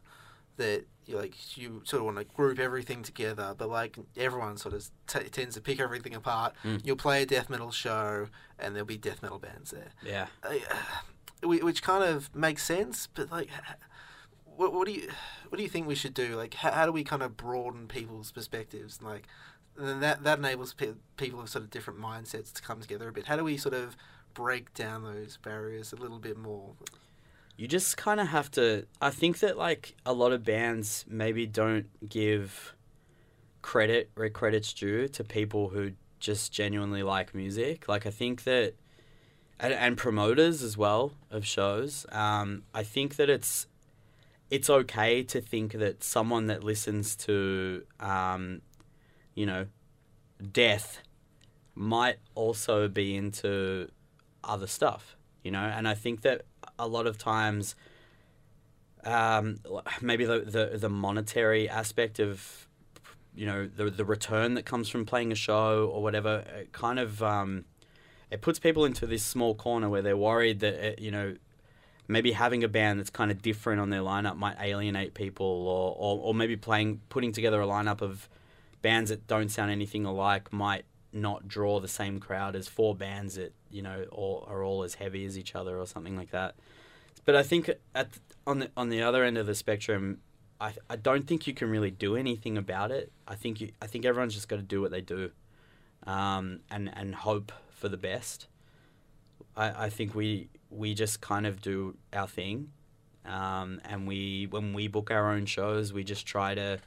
that 0.56 0.86
you 1.04 1.18
like 1.18 1.34
you 1.58 1.82
sort 1.84 2.00
of 2.00 2.06
want 2.06 2.16
to 2.16 2.24
group 2.24 2.58
everything 2.58 3.02
together, 3.02 3.54
but 3.58 3.68
like 3.68 3.98
everyone 4.16 4.56
sort 4.56 4.74
of 4.74 4.88
t- 5.06 5.28
tends 5.28 5.54
to 5.56 5.60
pick 5.60 5.78
everything 5.80 6.14
apart. 6.14 6.54
Mm. 6.64 6.80
You'll 6.82 6.96
play 7.08 7.20
a 7.22 7.26
death 7.26 7.50
metal 7.50 7.72
show, 7.72 8.28
and 8.58 8.74
there'll 8.74 8.86
be 8.86 8.96
death 8.96 9.20
metal 9.22 9.38
bands 9.38 9.70
there, 9.70 9.90
Yeah. 10.02 10.26
uh, 10.42 10.54
whi- 11.42 11.62
which 11.62 11.82
kind 11.82 12.02
of 12.04 12.34
makes 12.34 12.62
sense. 12.64 13.06
But 13.14 13.30
like, 13.30 13.50
what, 14.56 14.72
what 14.72 14.86
do 14.86 14.92
you 14.92 15.08
what 15.48 15.56
do 15.56 15.62
you 15.62 15.68
think 15.68 15.86
we 15.86 15.94
should 15.94 16.14
do? 16.14 16.36
Like, 16.36 16.54
how, 16.54 16.70
how 16.70 16.86
do 16.86 16.92
we 16.92 17.04
kind 17.04 17.22
of 17.22 17.36
broaden 17.36 17.86
people's 17.86 18.32
perspectives? 18.32 19.02
Like, 19.02 19.26
that 19.76 20.24
that 20.24 20.38
enables 20.38 20.74
pe- 20.74 20.94
people 21.16 21.40
of 21.40 21.48
sort 21.48 21.64
of 21.64 21.70
different 21.70 22.00
mindsets 22.00 22.52
to 22.52 22.62
come 22.62 22.80
together 22.80 23.08
a 23.08 23.12
bit. 23.12 23.26
How 23.26 23.36
do 23.36 23.44
we 23.44 23.56
sort 23.56 23.74
of 23.74 23.96
break 24.32 24.74
down 24.74 25.04
those 25.04 25.36
barriers 25.36 25.92
a 25.92 25.96
little 25.96 26.18
bit 26.18 26.36
more? 26.36 26.74
you 27.56 27.68
just 27.68 27.96
kind 27.96 28.20
of 28.20 28.28
have 28.28 28.50
to 28.50 28.86
i 29.00 29.10
think 29.10 29.38
that 29.38 29.56
like 29.56 29.94
a 30.04 30.12
lot 30.12 30.32
of 30.32 30.44
bands 30.44 31.04
maybe 31.08 31.46
don't 31.46 31.86
give 32.08 32.74
credit 33.62 34.10
where 34.14 34.28
credit's 34.28 34.72
due 34.72 35.08
to 35.08 35.24
people 35.24 35.68
who 35.70 35.92
just 36.18 36.52
genuinely 36.52 37.02
like 37.02 37.34
music 37.34 37.88
like 37.88 38.06
i 38.06 38.10
think 38.10 38.44
that 38.44 38.74
and, 39.60 39.72
and 39.72 39.96
promoters 39.96 40.62
as 40.62 40.76
well 40.76 41.12
of 41.30 41.46
shows 41.46 42.06
um, 42.12 42.62
i 42.74 42.82
think 42.82 43.16
that 43.16 43.30
it's 43.30 43.66
it's 44.50 44.70
okay 44.70 45.22
to 45.22 45.40
think 45.40 45.72
that 45.72 46.04
someone 46.04 46.46
that 46.46 46.62
listens 46.62 47.16
to 47.16 47.84
um, 48.00 48.60
you 49.34 49.46
know 49.46 49.66
death 50.52 51.00
might 51.74 52.18
also 52.34 52.88
be 52.88 53.16
into 53.16 53.88
other 54.42 54.66
stuff 54.66 55.16
you 55.42 55.50
know? 55.50 55.62
And 55.62 55.86
i 55.86 55.94
think 55.94 56.22
that 56.22 56.42
a 56.78 56.88
lot 56.88 57.06
of 57.06 57.18
times 57.18 57.76
um, 59.04 59.58
maybe 60.00 60.24
the, 60.24 60.40
the 60.40 60.78
the 60.78 60.88
monetary 60.88 61.68
aspect 61.68 62.18
of 62.18 62.68
you 63.34 63.46
know 63.46 63.66
the 63.66 63.90
the 63.90 64.04
return 64.04 64.54
that 64.54 64.64
comes 64.64 64.88
from 64.88 65.04
playing 65.04 65.30
a 65.30 65.34
show 65.34 65.90
or 65.92 66.02
whatever 66.02 66.44
kind 66.72 66.98
of 66.98 67.22
um, 67.22 67.64
it 68.30 68.40
puts 68.40 68.58
people 68.58 68.84
into 68.84 69.06
this 69.06 69.22
small 69.22 69.54
corner 69.54 69.88
where 69.88 70.02
they're 70.02 70.16
worried 70.16 70.60
that 70.60 70.74
it, 70.74 70.98
you 71.00 71.10
know 71.10 71.36
maybe 72.06 72.32
having 72.32 72.62
a 72.62 72.68
band 72.68 72.98
that's 72.98 73.10
kind 73.10 73.30
of 73.30 73.40
different 73.42 73.80
on 73.80 73.90
their 73.90 74.00
lineup 74.00 74.36
might 74.36 74.56
alienate 74.60 75.14
people 75.14 75.46
or, 75.46 75.94
or, 75.98 76.20
or 76.26 76.34
maybe 76.34 76.56
playing 76.56 77.00
putting 77.08 77.32
together 77.32 77.60
a 77.60 77.66
lineup 77.66 78.00
of 78.00 78.28
bands 78.82 79.10
that 79.10 79.26
don't 79.26 79.48
sound 79.48 79.70
anything 79.70 80.04
alike 80.04 80.52
might 80.52 80.84
not 81.12 81.46
draw 81.48 81.80
the 81.80 81.88
same 81.88 82.18
crowd 82.18 82.56
as 82.56 82.68
four 82.68 82.94
bands 82.94 83.36
that 83.36 83.54
you 83.70 83.80
know 83.80 84.04
all, 84.10 84.44
are 84.48 84.62
all 84.62 84.82
as 84.82 84.94
heavy 84.94 85.24
as 85.24 85.38
each 85.38 85.54
other 85.54 85.78
or 85.78 85.86
something 85.86 86.16
like 86.16 86.30
that. 86.30 86.54
But 87.24 87.36
I 87.36 87.42
think 87.42 87.70
at 87.94 88.08
on 88.46 88.58
the 88.58 88.70
on 88.76 88.90
the 88.90 89.02
other 89.02 89.24
end 89.24 89.38
of 89.38 89.46
the 89.46 89.54
spectrum 89.54 90.20
I, 90.60 90.72
I 90.88 90.96
don't 90.96 91.26
think 91.26 91.46
you 91.46 91.54
can 91.54 91.68
really 91.68 91.90
do 91.90 92.16
anything 92.16 92.56
about 92.56 92.90
it. 92.90 93.12
I 93.26 93.34
think 93.34 93.60
you 93.60 93.70
I 93.80 93.86
think 93.86 94.04
everyone's 94.04 94.34
just 94.34 94.48
got 94.48 94.56
to 94.56 94.62
do 94.62 94.80
what 94.80 94.90
they 94.90 95.00
do 95.00 95.30
um, 96.06 96.60
and 96.70 96.90
and 96.94 97.14
hope 97.14 97.52
for 97.70 97.88
the 97.88 97.96
best. 97.96 98.46
I, 99.56 99.86
I 99.86 99.90
think 99.90 100.14
we 100.14 100.48
we 100.74 100.94
just 100.94 101.20
kind 101.20 101.46
of 101.46 101.60
do 101.60 101.96
our 102.12 102.28
thing. 102.28 102.70
Um, 103.24 103.80
and 103.84 104.06
we 104.06 104.48
when 104.50 104.74
we 104.74 104.86
book 104.86 105.10
our 105.10 105.32
own 105.32 105.46
shows 105.46 105.94
we 105.94 106.04
just 106.04 106.26
try 106.26 106.54
to 106.54 106.78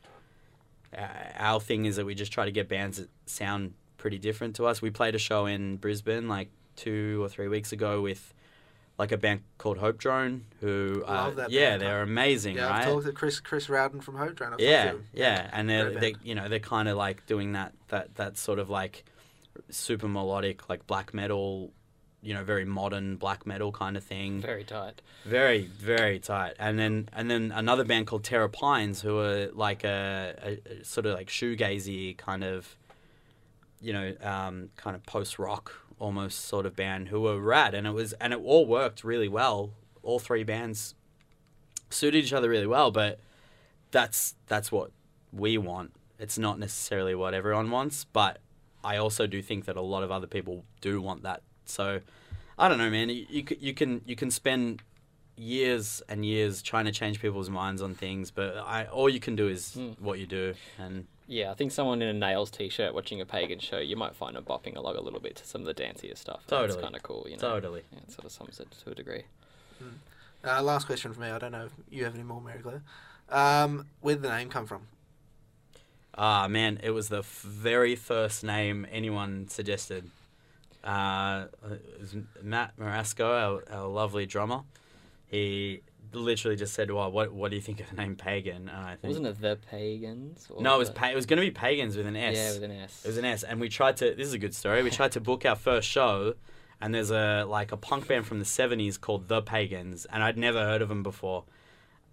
uh, 0.95 1.07
our 1.35 1.59
thing 1.59 1.85
is 1.85 1.95
that 1.95 2.05
we 2.05 2.13
just 2.13 2.31
try 2.31 2.45
to 2.45 2.51
get 2.51 2.69
bands 2.69 2.97
that 2.97 3.09
sound 3.25 3.73
pretty 3.97 4.19
different 4.19 4.55
to 4.57 4.65
us. 4.67 4.79
We 4.81 4.91
played 4.91 5.15
a 5.15 5.19
show 5.19 5.47
in 5.47 5.77
Brisbane 5.77 6.27
like 6.27 6.49
two 6.75 7.23
or 7.23 7.29
three 7.29 7.47
weeks 7.47 7.71
ago 7.71 8.01
with 8.01 8.33
like 8.97 9.11
a 9.11 9.17
band 9.17 9.41
called 9.57 9.77
Hope 9.77 9.97
Drone 9.97 10.45
who 10.59 11.03
uh, 11.07 11.11
Love 11.11 11.35
that 11.37 11.49
yeah 11.51 11.71
band. 11.71 11.81
they're 11.81 12.01
amazing 12.03 12.55
Yeah, 12.57 12.67
right? 12.67 12.79
I've 12.81 12.85
talked 12.85 13.05
to 13.05 13.11
Chris 13.11 13.39
Chris 13.39 13.67
Rowden 13.69 14.01
from 14.01 14.15
Hope 14.15 14.35
Drone. 14.35 14.53
I've 14.53 14.59
yeah, 14.59 14.93
yeah, 15.13 15.49
and 15.51 15.69
they're 15.69 15.91
they 15.99 16.15
you 16.23 16.35
know 16.35 16.47
they're 16.49 16.59
kind 16.59 16.87
of 16.87 16.97
like 16.97 17.25
doing 17.25 17.53
that 17.53 17.73
that 17.87 18.15
that 18.15 18.37
sort 18.37 18.59
of 18.59 18.69
like 18.69 19.05
super 19.69 20.07
melodic 20.07 20.69
like 20.69 20.85
black 20.87 21.13
metal, 21.13 21.71
you 22.21 22.33
know, 22.33 22.43
very 22.43 22.65
modern 22.65 23.15
black 23.15 23.45
metal 23.45 23.71
kind 23.71 23.95
of 23.95 24.03
thing. 24.03 24.41
Very 24.41 24.63
tight. 24.63 25.01
Very 25.25 25.65
very 25.65 26.19
tight. 26.19 26.53
And 26.59 26.77
then 26.79 27.09
and 27.13 27.29
then 27.29 27.51
another 27.53 27.83
band 27.83 28.07
called 28.07 28.23
Terra 28.23 28.49
Pines 28.49 29.01
who 29.01 29.19
are 29.19 29.49
like 29.53 29.83
a, 29.83 30.35
a, 30.43 30.79
a 30.79 30.83
sort 30.83 31.05
of 31.05 31.13
like 31.13 31.27
shoegazy 31.27 32.17
kind 32.17 32.43
of, 32.43 32.75
you 33.81 33.93
know, 33.93 34.13
um, 34.21 34.69
kind 34.75 34.95
of 34.95 35.05
post 35.05 35.39
rock 35.39 35.73
almost 35.99 36.45
sort 36.45 36.65
of 36.65 36.75
band 36.75 37.07
who 37.07 37.21
were 37.21 37.39
rad 37.39 37.73
and 37.73 37.87
it 37.87 37.91
was 37.91 38.13
and 38.13 38.33
it 38.33 38.39
all 38.43 38.65
worked 38.65 39.03
really 39.03 39.27
well. 39.27 39.71
All 40.03 40.19
three 40.19 40.43
bands 40.43 40.95
suited 41.89 42.23
each 42.23 42.33
other 42.33 42.49
really 42.49 42.67
well, 42.67 42.91
but 42.91 43.19
that's 43.91 44.35
that's 44.47 44.71
what 44.71 44.91
we 45.31 45.57
want. 45.57 45.93
It's 46.19 46.37
not 46.37 46.57
necessarily 46.59 47.13
what 47.13 47.33
everyone 47.33 47.69
wants, 47.69 48.05
but 48.05 48.39
I 48.83 48.97
also 48.97 49.27
do 49.27 49.41
think 49.41 49.65
that 49.65 49.75
a 49.75 49.81
lot 49.81 50.03
of 50.03 50.11
other 50.11 50.27
people 50.27 50.65
do 50.81 51.01
want 51.01 51.23
that. 51.23 51.41
So 51.69 52.01
I 52.57 52.67
don't 52.67 52.77
know, 52.77 52.89
man. 52.89 53.09
You, 53.09 53.25
you, 53.29 53.45
you 53.59 53.73
can 53.73 54.01
you 54.05 54.15
can 54.15 54.31
spend 54.31 54.81
years 55.35 56.01
and 56.09 56.25
years 56.25 56.61
trying 56.63 56.85
to 56.85 56.91
change 56.91 57.21
people's 57.21 57.49
minds 57.49 57.81
on 57.81 57.93
things, 57.93 58.31
but 58.31 58.57
I 58.57 58.85
all 58.85 59.07
you 59.09 59.19
can 59.19 59.35
do 59.35 59.47
is 59.47 59.73
Hmm. 59.73 59.89
what 59.99 60.17
you 60.19 60.25
do. 60.25 60.55
And 60.79 61.05
Yeah, 61.27 61.51
I 61.51 61.53
think 61.53 61.71
someone 61.71 62.01
in 62.01 62.07
a 62.07 62.13
Nails 62.13 62.49
t-shirt 62.49 62.93
watching 62.93 63.21
a 63.21 63.25
pagan 63.25 63.59
show, 63.59 63.77
you 63.79 63.95
might 63.95 64.15
find 64.15 64.35
them 64.35 64.43
bopping 64.45 64.75
along 64.75 64.95
a 64.95 65.01
little 65.01 65.19
bit 65.19 65.35
to 65.35 65.45
some 65.45 65.61
of 65.61 65.67
the 65.67 65.73
dancier 65.83 66.17
stuff. 66.17 66.39
and 66.39 66.47
Totally. 66.47 66.73
It's 66.73 66.81
kind 66.81 66.95
of 66.95 67.03
cool, 67.03 67.25
you 67.29 67.35
know. 67.35 67.41
totally. 67.41 67.83
Yeah, 67.91 67.99
it 67.99 68.11
sort 68.11 68.25
of 68.25 68.31
sums 68.31 68.59
it 68.59 68.71
to 68.83 68.91
a 68.91 68.95
degree. 68.95 69.23
Uh, 70.43 70.61
last 70.63 70.85
question 70.87 71.13
for 71.13 71.19
me. 71.19 71.27
I 71.27 71.37
don't 71.39 71.51
know 71.51 71.65
if 71.65 71.73
you 71.91 72.03
have 72.05 72.13
any 72.15 72.23
more, 72.23 72.39
Marie-Claire. 72.41 72.81
Um, 73.29 73.87
where 74.01 74.15
did 74.15 74.23
the 74.23 74.29
name 74.29 74.49
come 74.49 74.65
from? 74.65 74.87
Ah, 76.17 76.47
man, 76.47 76.79
it 76.81 76.91
was 76.91 77.09
the 77.09 77.19
f- 77.19 77.41
very 77.41 77.95
first 77.95 78.43
name 78.43 78.87
anyone 78.91 79.47
suggested. 79.49 80.09
Uh, 80.87 81.47
Matt 82.41 82.77
Marasco, 82.79 83.25
our, 83.25 83.63
our 83.77 83.87
lovely 83.87 84.25
drummer. 84.25 84.61
He 85.27 85.81
literally 86.13 86.55
just 86.55 86.73
said, 86.73 86.89
"Well, 86.89 87.11
what 87.11 87.33
what 87.33 87.49
do 87.49 87.57
you 87.57 87.61
think 87.61 87.81
of 87.81 87.89
the 87.89 87.97
name 87.97 88.15
Pagan?" 88.15 88.69
And 88.69 88.85
I 88.85 88.95
think 88.95 89.09
Wasn't 89.09 89.27
it 89.27 89.41
the 89.41 89.57
pagans? 89.69 90.47
Or 90.49 90.61
no, 90.61 90.75
it 90.75 90.79
was 90.79 90.89
pa- 90.89 91.09
it 91.09 91.15
was 91.15 91.25
going 91.25 91.41
to 91.41 91.45
be 91.45 91.51
Pagans 91.51 91.97
with 91.97 92.07
an 92.07 92.15
S. 92.15 92.35
Yeah, 92.37 92.53
with 92.53 92.63
an 92.63 92.71
S. 92.71 93.01
It 93.03 93.07
was 93.09 93.17
an 93.17 93.25
S, 93.25 93.43
and 93.43 93.59
we 93.59 93.67
tried 93.67 93.97
to. 93.97 94.15
This 94.15 94.27
is 94.27 94.33
a 94.33 94.39
good 94.39 94.55
story. 94.55 94.81
We 94.81 94.89
tried 94.89 95.11
to 95.13 95.19
book 95.19 95.45
our 95.45 95.57
first 95.57 95.89
show, 95.89 96.35
and 96.79 96.95
there's 96.95 97.11
a 97.11 97.43
like 97.43 97.73
a 97.73 97.77
punk 97.77 98.07
band 98.07 98.25
from 98.25 98.39
the 98.39 98.45
'70s 98.45 98.99
called 98.99 99.27
The 99.27 99.41
Pagans, 99.41 100.05
and 100.05 100.23
I'd 100.23 100.37
never 100.37 100.59
heard 100.63 100.81
of 100.81 100.87
them 100.87 101.03
before, 101.03 101.43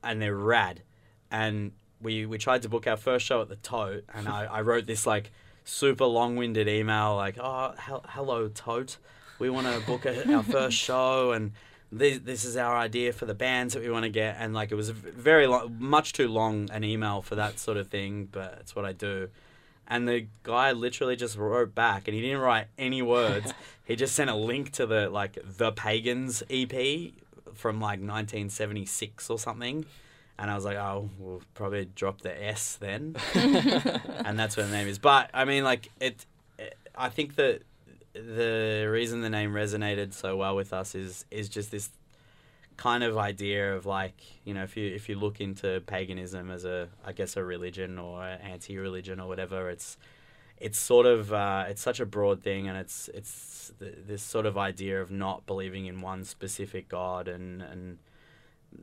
and 0.03 0.21
they're 0.21 0.35
rad. 0.35 0.83
And 1.31 1.73
we 2.01 2.27
we 2.27 2.39
tried 2.39 2.63
to 2.63 2.69
book 2.69 2.89
our 2.89 2.97
first 2.97 3.25
show 3.25 3.41
at 3.41 3.49
the 3.49 3.57
Tote, 3.57 4.05
and 4.13 4.29
I, 4.29 4.47
I 4.47 4.61
wrote 4.63 4.87
this 4.87 5.07
like 5.07 5.31
super 5.65 6.05
long-winded 6.05 6.69
email 6.69 7.17
like, 7.17 7.37
"Oh, 7.39 7.75
hel- 7.77 8.05
hello 8.09 8.49
Tote, 8.49 8.99
we 9.39 9.51
want 9.51 9.67
to 9.67 9.81
book 9.87 10.05
a, 10.07 10.33
our 10.33 10.43
first 10.43 10.77
show, 10.77 11.33
and 11.33 11.53
this 11.91 12.19
this 12.19 12.45
is 12.45 12.57
our 12.57 12.77
idea 12.77 13.13
for 13.13 13.27
the 13.27 13.35
bands 13.35 13.75
that 13.75 13.83
we 13.83 13.91
want 13.91 14.05
to 14.05 14.11
get." 14.11 14.37
And 14.39 14.55
like 14.55 14.71
it 14.71 14.77
was 14.77 14.91
very 14.91 15.47
long, 15.47 15.77
much 15.79 16.13
too 16.13 16.29
long 16.29 16.71
an 16.71 16.85
email 16.85 17.23
for 17.23 17.35
that 17.35 17.59
sort 17.59 17.77
of 17.77 17.89
thing, 17.89 18.29
but 18.31 18.59
it's 18.61 18.77
what 18.77 18.85
I 18.85 18.93
do. 18.93 19.29
And 19.87 20.09
the 20.09 20.27
guy 20.43 20.73
literally 20.73 21.17
just 21.17 21.37
wrote 21.37 21.75
back, 21.75 22.09
and 22.09 22.15
he 22.15 22.21
didn't 22.23 22.41
write 22.41 22.69
any 22.79 23.03
words. 23.03 23.53
he 23.85 23.97
just 23.97 24.15
sent 24.15 24.31
a 24.31 24.35
link 24.35 24.73
to 24.73 24.87
the 24.87 25.09
like 25.11 25.39
the 25.45 25.73
Pagans 25.73 26.43
EP 26.49 27.13
from 27.55 27.81
like 27.81 28.01
1976 28.01 29.31
or 29.31 29.39
something. 29.39 29.87
And 30.39 30.51
I 30.51 30.55
was 30.55 30.65
like, 30.65 30.77
oh, 30.77 31.11
we'll 31.19 31.43
probably 31.55 31.85
drop 31.85 32.21
the 32.23 32.45
S 32.45 32.77
then, 32.81 33.17
and 33.35 34.39
that's 34.39 34.57
what 34.57 34.67
the 34.67 34.73
name 34.73 34.89
is. 34.89 34.99
But 34.99 35.31
I 35.33 35.45
mean, 35.45 35.63
like 35.63 35.91
it, 36.01 36.27
it 36.59 36.77
I 36.97 37.09
think 37.09 37.37
that 37.37 37.63
the 38.15 38.89
reason 38.91 39.21
the 39.21 39.31
name 39.31 39.53
resonated 39.53 40.13
so 40.13 40.37
well 40.37 40.57
with 40.57 40.73
us 40.73 40.95
is 40.95 41.25
is 41.31 41.49
just 41.49 41.71
this 41.71 41.91
kind 42.77 43.05
of 43.05 43.17
idea 43.17 43.75
of 43.75 43.87
like 43.87 44.21
you 44.45 44.55
know 44.55 44.65
if 44.65 44.77
you 44.77 44.93
if 44.93 45.09
you 45.09 45.17
look 45.17 45.41
into 45.41 45.81
paganism 45.87 46.51
as 46.51 46.65
a 46.65 46.89
I 47.05 47.13
guess 47.13 47.37
a 47.37 47.45
religion 47.45 47.99
or 47.99 48.23
anti-religion 48.23 49.21
or 49.21 49.29
whatever 49.29 49.71
it's 49.71 49.97
it's 50.59 50.79
sort 50.79 51.07
of 51.07 51.33
uh, 51.33 51.65
it's 51.69 51.83
such 51.83 52.01
a 52.01 52.07
broad 52.07 52.43
thing 52.43 52.69
and 52.69 52.79
it's 52.79 53.09
it's 53.13 53.73
th- 53.79 53.95
this 54.07 54.23
sort 54.23 54.47
of 54.47 54.57
idea 54.57 55.01
of 55.01 55.11
not 55.11 55.47
believing 55.47 55.87
in 55.87 56.01
one 56.01 56.25
specific 56.25 56.89
god 56.89 57.29
and 57.29 57.63
and 57.63 57.99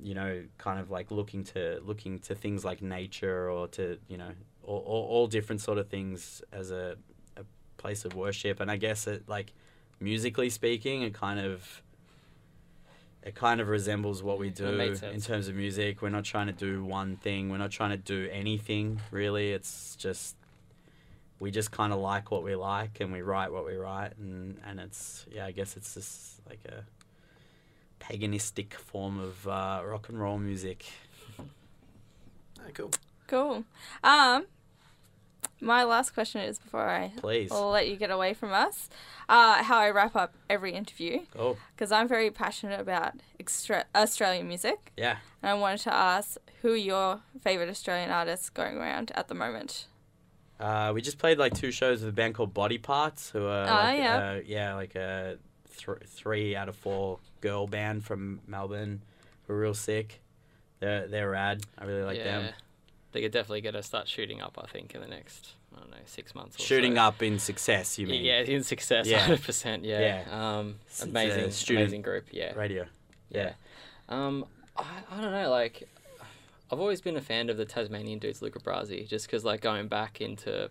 you 0.01 0.13
know 0.13 0.43
kind 0.57 0.79
of 0.79 0.89
like 0.89 1.11
looking 1.11 1.43
to 1.43 1.81
looking 1.85 2.19
to 2.19 2.35
things 2.35 2.63
like 2.63 2.81
nature 2.81 3.49
or 3.49 3.67
to 3.67 3.97
you 4.07 4.17
know 4.17 4.31
all, 4.63 4.83
all, 4.85 5.03
all 5.09 5.27
different 5.27 5.61
sort 5.61 5.77
of 5.77 5.87
things 5.89 6.41
as 6.51 6.71
a, 6.71 6.95
a 7.37 7.43
place 7.77 8.05
of 8.05 8.15
worship 8.15 8.59
and 8.59 8.69
I 8.69 8.77
guess 8.77 9.07
it 9.07 9.27
like 9.27 9.53
musically 9.99 10.49
speaking 10.49 11.01
it 11.01 11.13
kind 11.13 11.39
of 11.39 11.81
it 13.23 13.35
kind 13.35 13.61
of 13.61 13.67
resembles 13.67 14.23
what 14.23 14.39
we 14.39 14.49
do 14.49 14.65
in 15.13 15.21
terms 15.21 15.47
of 15.47 15.53
music. 15.55 16.01
We're 16.01 16.09
not 16.09 16.23
trying 16.23 16.47
to 16.47 16.53
do 16.53 16.83
one 16.83 17.17
thing. 17.17 17.49
We're 17.49 17.59
not 17.59 17.69
trying 17.69 17.91
to 17.91 17.97
do 17.97 18.27
anything 18.31 18.99
really. 19.11 19.51
It's 19.51 19.95
just 19.95 20.35
we 21.39 21.51
just 21.51 21.71
kind 21.71 21.93
of 21.93 21.99
like 21.99 22.31
what 22.31 22.43
we 22.43 22.55
like 22.55 22.99
and 22.99 23.11
we 23.11 23.21
write 23.21 23.51
what 23.51 23.65
we 23.65 23.75
write 23.75 24.17
and 24.17 24.59
and 24.65 24.79
it's 24.79 25.25
yeah 25.31 25.45
I 25.45 25.51
guess 25.51 25.75
it's 25.75 25.93
just 25.93 26.39
like 26.47 26.59
a 26.65 26.83
paganistic 28.01 28.73
form 28.73 29.19
of 29.19 29.47
uh, 29.47 29.81
rock 29.85 30.09
and 30.09 30.19
roll 30.19 30.37
music. 30.39 30.85
Oh, 31.39 31.43
cool. 32.73 32.91
Cool. 33.27 33.63
Um, 34.03 34.45
my 35.59 35.83
last 35.83 36.11
question 36.13 36.41
is 36.41 36.59
before 36.59 36.87
I 36.89 37.11
Please. 37.17 37.49
will 37.51 37.69
let 37.69 37.87
you 37.87 37.95
get 37.95 38.09
away 38.11 38.33
from 38.33 38.51
us. 38.51 38.89
Uh, 39.29 39.63
how 39.63 39.77
I 39.77 39.89
wrap 39.91 40.15
up 40.15 40.33
every 40.49 40.73
interview 40.73 41.21
Oh 41.39 41.55
because 41.73 41.91
I'm 41.91 42.07
very 42.07 42.29
passionate 42.31 42.79
about 42.81 43.13
extra- 43.39 43.85
Australian 43.95 44.47
music, 44.47 44.91
yeah. 44.97 45.17
and 45.41 45.51
I 45.51 45.53
wanted 45.53 45.79
to 45.81 45.93
ask 45.93 46.37
who 46.61 46.73
are 46.73 46.77
your 46.77 47.21
favorite 47.41 47.69
Australian 47.69 48.09
artists 48.11 48.49
going 48.49 48.77
around 48.77 49.11
at 49.15 49.27
the 49.29 49.33
moment. 49.35 49.85
Uh, 50.59 50.91
we 50.93 51.01
just 51.01 51.17
played 51.17 51.37
like 51.37 51.53
two 51.53 51.71
shows 51.71 52.01
with 52.01 52.09
a 52.09 52.11
band 52.13 52.35
called 52.35 52.53
Body 52.53 52.77
Parts, 52.77 53.29
who 53.29 53.45
are 53.45 53.65
Ah, 53.67 53.83
like, 53.83 53.97
yeah. 53.99 54.17
uh, 54.17 54.41
yeah, 54.45 54.75
like 54.75 54.95
a 54.95 55.37
th- 55.77 55.97
three 56.07 56.55
out 56.55 56.67
of 56.69 56.75
four 56.75 57.19
girl 57.41 57.67
band 57.67 58.05
from 58.05 58.39
Melbourne, 58.47 59.01
who 59.47 59.53
are 59.53 59.59
real 59.59 59.73
sick. 59.73 60.21
They're 60.79 61.07
they're 61.07 61.29
rad. 61.29 61.63
I 61.77 61.85
really 61.85 62.03
like 62.03 62.17
yeah. 62.17 62.39
them. 62.39 62.53
They 63.11 63.21
could 63.21 63.31
definitely 63.31 63.61
get 63.61 63.75
us 63.75 63.85
start 63.85 64.07
shooting 64.07 64.41
up. 64.41 64.57
I 64.61 64.67
think 64.67 64.95
in 64.95 65.01
the 65.01 65.07
next 65.07 65.55
I 65.75 65.79
don't 65.79 65.91
know 65.91 65.97
six 66.05 66.35
months. 66.35 66.57
Or 66.57 66.61
Shooting 66.61 66.95
so. 66.95 67.01
up 67.01 67.21
in 67.21 67.39
success, 67.39 67.97
you 67.97 68.07
mean? 68.07 68.23
Yeah, 68.23 68.41
in 68.41 68.63
success, 68.63 69.07
Yeah. 69.07 69.19
hundred 69.19 69.43
percent. 69.43 69.85
Yeah. 69.85 70.23
Yeah. 70.27 70.57
Um, 70.59 70.75
amazing, 71.01 71.75
amazing 71.75 72.01
group. 72.01 72.27
Yeah. 72.31 72.53
Radio. 72.53 72.85
Yeah. 73.29 73.53
Um, 74.09 74.45
I, 74.75 74.83
I 75.11 75.21
don't 75.21 75.31
know. 75.31 75.49
Like, 75.49 75.87
I've 76.71 76.79
always 76.79 77.01
been 77.01 77.15
a 77.15 77.21
fan 77.21 77.49
of 77.49 77.57
the 77.57 77.65
Tasmanian 77.65 78.19
dudes, 78.19 78.41
Luca 78.41 78.59
Brasi, 78.59 79.07
just 79.07 79.27
because 79.27 79.45
like 79.45 79.61
going 79.61 79.87
back 79.87 80.19
into 80.19 80.69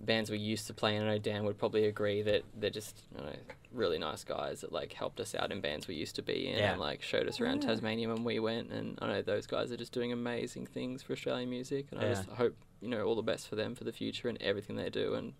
bands 0.00 0.30
we 0.30 0.38
used 0.38 0.66
to 0.66 0.74
play, 0.74 0.96
and 0.96 1.08
I 1.08 1.12
know 1.12 1.18
Dan 1.18 1.44
would 1.44 1.58
probably 1.58 1.86
agree 1.86 2.22
that 2.22 2.42
they're 2.58 2.70
just 2.70 3.02
you 3.16 3.24
know, 3.24 3.32
really 3.74 3.98
nice 3.98 4.24
guys 4.24 4.60
that 4.62 4.72
like 4.72 4.92
helped 4.92 5.20
us 5.20 5.34
out 5.34 5.50
in 5.52 5.60
bands 5.60 5.88
we 5.88 5.94
used 5.94 6.14
to 6.16 6.22
be 6.22 6.48
in 6.48 6.58
Yeah. 6.58 6.72
and 6.72 6.80
like 6.80 7.02
showed 7.02 7.28
us 7.28 7.40
around 7.40 7.62
Yeah. 7.62 7.70
Tasmania 7.70 8.08
when 8.08 8.24
we 8.24 8.38
went. 8.38 8.70
And 8.70 8.98
I 9.02 9.06
know 9.08 9.22
those 9.22 9.46
guys 9.46 9.72
are 9.72 9.76
just 9.76 9.92
doing 9.92 10.12
amazing 10.12 10.66
things 10.66 11.02
for 11.02 11.12
Australian 11.12 11.50
music, 11.50 11.86
and 11.90 12.00
I 12.00 12.08
just 12.08 12.28
hope 12.30 12.56
you 12.80 12.88
know 12.88 13.02
all 13.04 13.14
the 13.16 13.22
best 13.22 13.48
for 13.48 13.56
them 13.56 13.74
for 13.74 13.84
the 13.84 13.92
future 13.92 14.28
and 14.28 14.40
everything 14.40 14.76
they 14.76 14.90
do. 14.90 15.14
And 15.14 15.34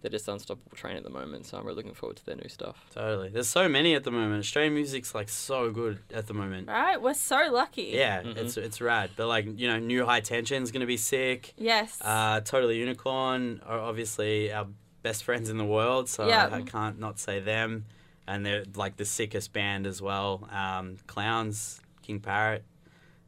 they're 0.00 0.10
just 0.10 0.26
unstoppable 0.26 0.76
train 0.76 0.96
at 0.96 1.04
the 1.04 1.10
moment, 1.10 1.46
so 1.46 1.56
I'm 1.56 1.64
really 1.64 1.76
looking 1.76 1.94
forward 1.94 2.16
to 2.16 2.26
their 2.26 2.34
new 2.34 2.48
stuff. 2.48 2.86
Totally. 2.92 3.28
There's 3.28 3.48
so 3.48 3.68
many 3.68 3.94
at 3.94 4.02
the 4.02 4.10
moment. 4.10 4.40
Australian 4.40 4.74
music's 4.74 5.14
like 5.14 5.28
so 5.28 5.70
good 5.70 6.00
at 6.12 6.26
the 6.26 6.34
moment. 6.34 6.66
Right, 6.66 7.00
we're 7.00 7.14
so 7.14 7.48
lucky. 7.52 7.92
Yeah, 7.94 8.20
Mhm. 8.22 8.36
it's 8.36 8.56
it's 8.56 8.80
rad. 8.80 9.10
But 9.16 9.28
like 9.28 9.46
you 9.60 9.68
know, 9.68 9.78
new 9.78 10.04
high 10.04 10.18
tension's 10.20 10.72
gonna 10.72 10.86
be 10.86 10.96
sick. 10.96 11.54
Yes. 11.56 11.98
Uh, 12.00 12.40
totally 12.40 12.78
unicorn 12.78 13.62
obviously 13.64 14.52
our 14.52 14.66
best 15.02 15.24
friends 15.24 15.48
in 15.50 15.58
the 15.58 15.64
world, 15.64 16.08
so 16.08 16.26
Yeah. 16.28 16.48
I, 16.52 16.56
I 16.58 16.62
can't 16.62 16.98
not 16.98 17.18
say 17.18 17.40
them. 17.40 17.84
And 18.26 18.46
they're 18.46 18.64
like 18.76 18.96
the 18.96 19.04
sickest 19.04 19.52
band 19.52 19.86
as 19.86 20.00
well. 20.00 20.48
Um, 20.50 20.96
Clowns, 21.08 21.80
King 22.02 22.20
Parrot. 22.20 22.64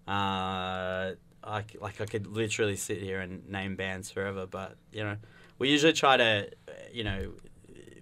Uh, 0.06 1.14
I 1.42 1.64
like 1.80 2.00
I 2.00 2.06
could 2.06 2.26
literally 2.26 2.76
sit 2.76 2.98
here 3.02 3.20
and 3.20 3.48
name 3.48 3.76
bands 3.76 4.10
forever, 4.10 4.46
but 4.46 4.76
you 4.92 5.02
know, 5.04 5.16
we 5.58 5.70
usually 5.70 5.92
try 5.92 6.16
to, 6.16 6.48
you 6.92 7.04
know, 7.04 7.32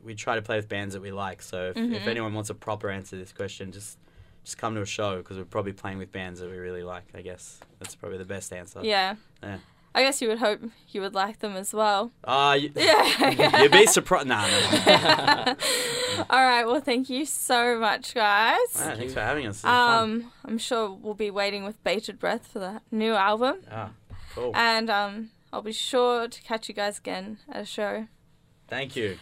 we 0.05 0.15
try 0.15 0.35
to 0.37 0.43
play 0.43 0.57
with 0.57 0.69
bands 0.69 0.95
that 0.95 1.01
we 1.01 1.13
like. 1.13 1.43
So 1.43 1.71
if, 1.71 1.77
if 1.77 2.03
Mhm. 2.03 2.07
anyone 2.09 2.35
wants 2.35 2.51
a 2.51 2.55
proper 2.55 2.91
answer 2.91 3.11
to 3.11 3.17
this 3.17 3.33
question, 3.33 3.73
just 3.73 3.99
just 4.45 4.59
come 4.59 4.75
to 4.75 4.83
a 4.83 4.87
show 4.87 5.19
because 5.19 5.39
we're 5.39 5.45
probably 5.45 5.73
playing 5.73 5.99
with 5.99 6.11
bands 6.13 6.41
that 6.41 6.51
we 6.51 6.57
really 6.59 6.83
like. 6.83 7.05
I 7.15 7.23
guess 7.23 7.61
that's 7.79 7.95
probably 7.95 8.19
the 8.19 8.25
best 8.25 8.53
answer. 8.53 8.81
yeah. 8.83 9.17
Yeah. 9.43 9.59
I 9.95 10.03
guess 10.03 10.23
you 10.23 10.29
would 10.29 10.39
hope 10.39 10.61
you 10.89 11.01
would 11.03 11.15
like 11.15 11.41
them 11.41 11.55
as 11.55 11.75
well. 11.75 12.13
Uh, 12.25 12.57
you, 12.59 12.71
Yeah. 12.75 13.61
You'd 13.63 13.73
be 13.73 13.87
surprised. 13.87 14.27
Nah, 14.27 14.47
no. 14.47 15.57
All 16.31 16.43
right. 16.45 16.65
Well, 16.65 16.81
thank 16.81 17.11
you 17.11 17.27
so 17.27 17.79
much, 17.79 18.15
guys. 18.15 18.57
Wow, 18.75 18.95
thanks 18.97 19.13
for 19.13 19.21
having 19.21 19.47
us. 19.47 19.57
This 19.57 19.65
was 19.65 19.71
fun. 19.71 20.03
Um, 20.03 20.33
I'm 20.47 20.57
sure 20.59 20.91
we'll 20.91 21.13
be 21.15 21.31
waiting 21.31 21.65
with 21.65 21.83
bated 21.85 22.19
breath 22.19 22.47
for 22.47 22.59
the 22.59 22.81
new 22.91 23.13
album, 23.13 23.57
Ah, 23.71 23.91
cool. 24.35 24.53
and 24.55 24.89
um, 24.89 25.31
I'll 25.53 25.61
be 25.63 25.73
sure 25.73 26.27
to 26.27 26.43
catch 26.43 26.69
you 26.69 26.75
guys 26.75 26.99
again 26.99 27.39
at 27.51 27.63
a 27.63 27.67
show. 27.67 28.07
Thank 28.69 28.97
you. 28.97 29.19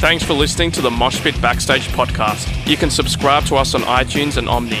Thanks 0.00 0.24
for 0.24 0.32
listening 0.32 0.70
to 0.72 0.80
the 0.80 0.90
Moshpit 0.90 1.40
Backstage 1.42 1.88
podcast. 1.88 2.46
You 2.66 2.76
can 2.76 2.88
subscribe 2.88 3.44
to 3.46 3.56
us 3.56 3.74
on 3.74 3.82
iTunes 3.82 4.36
and 4.36 4.46
Omny. 4.46 4.80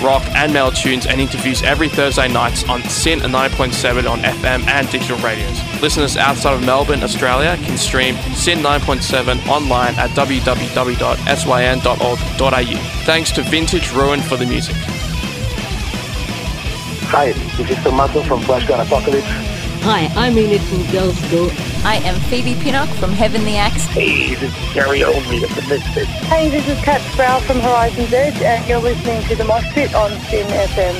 rock, 0.00 0.22
and 0.34 0.52
metal 0.52 0.70
tunes 0.70 1.06
and 1.06 1.20
interviews 1.20 1.62
every 1.62 1.88
Thursday 1.88 2.28
nights 2.28 2.68
on 2.68 2.82
SYN 2.82 3.20
9.7 3.20 4.08
on 4.08 4.20
FM 4.20 4.66
and 4.66 4.90
digital 4.90 5.18
radios. 5.18 5.58
Listeners 5.80 6.16
outside 6.16 6.54
of 6.54 6.64
Melbourne, 6.64 7.02
Australia 7.02 7.56
can 7.62 7.76
stream 7.76 8.16
SYN 8.34 8.58
9.7 8.58 9.46
online 9.48 9.94
at 9.94 10.10
www.syn.org.au. 10.10 10.54
Thanks 13.04 13.30
to 13.32 13.42
Vintage 13.42 13.92
Ruin 13.92 14.20
for 14.20 14.36
the 14.36 14.46
music. 14.46 14.76
Hi, 17.12 17.32
this 17.32 17.70
is 17.70 17.82
Tomato 17.82 18.22
from 18.22 18.40
Flash 18.42 18.64
Flashgun 18.64 18.86
Apocalypse. 18.86 19.26
Hi, 19.82 20.06
I'm 20.14 20.38
Enid 20.38 20.60
from 20.62 20.78
Girlschool. 20.92 21.69
I 21.82 21.96
am 22.04 22.20
Phoebe 22.28 22.56
Pinnock 22.56 22.90
from 22.98 23.10
Heavenly 23.10 23.56
Axe. 23.56 23.86
Hey, 23.86 24.34
this 24.34 24.54
is 24.54 24.74
Jerry 24.74 25.02
Only 25.02 25.42
of 25.42 25.54
the 25.54 25.62
Misfits. 25.62 26.10
Hey, 26.28 26.50
this 26.50 26.68
is 26.68 26.78
Kat 26.84 27.00
Sproul 27.12 27.40
from 27.40 27.58
Horizon's 27.60 28.12
Edge, 28.12 28.36
and 28.42 28.68
you're 28.68 28.80
listening 28.80 29.22
to 29.28 29.34
The 29.34 29.44
Mosh 29.44 29.64
Pit 29.72 29.94
on 29.94 30.10
SYN 30.28 30.46
FM. 30.46 30.94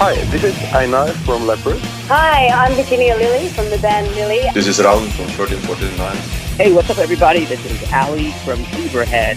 Hi, 0.00 0.14
this 0.30 0.44
is 0.44 0.56
Einar 0.72 1.08
from 1.08 1.46
Leprous. 1.46 1.82
Hi, 2.06 2.48
I'm 2.48 2.72
Virginia 2.72 3.16
Lilly 3.16 3.50
from 3.50 3.68
the 3.68 3.78
band 3.78 4.06
Lily. 4.14 4.48
This 4.54 4.66
is 4.66 4.78
Raul 4.78 5.06
from 5.12 5.26
1349. 5.36 6.16
Hey, 6.56 6.72
what's 6.72 6.88
up, 6.88 6.96
everybody? 6.96 7.44
This 7.44 7.62
is 7.66 7.92
Ali 7.92 8.32
from 8.46 8.60
Beaverhead. 8.72 9.36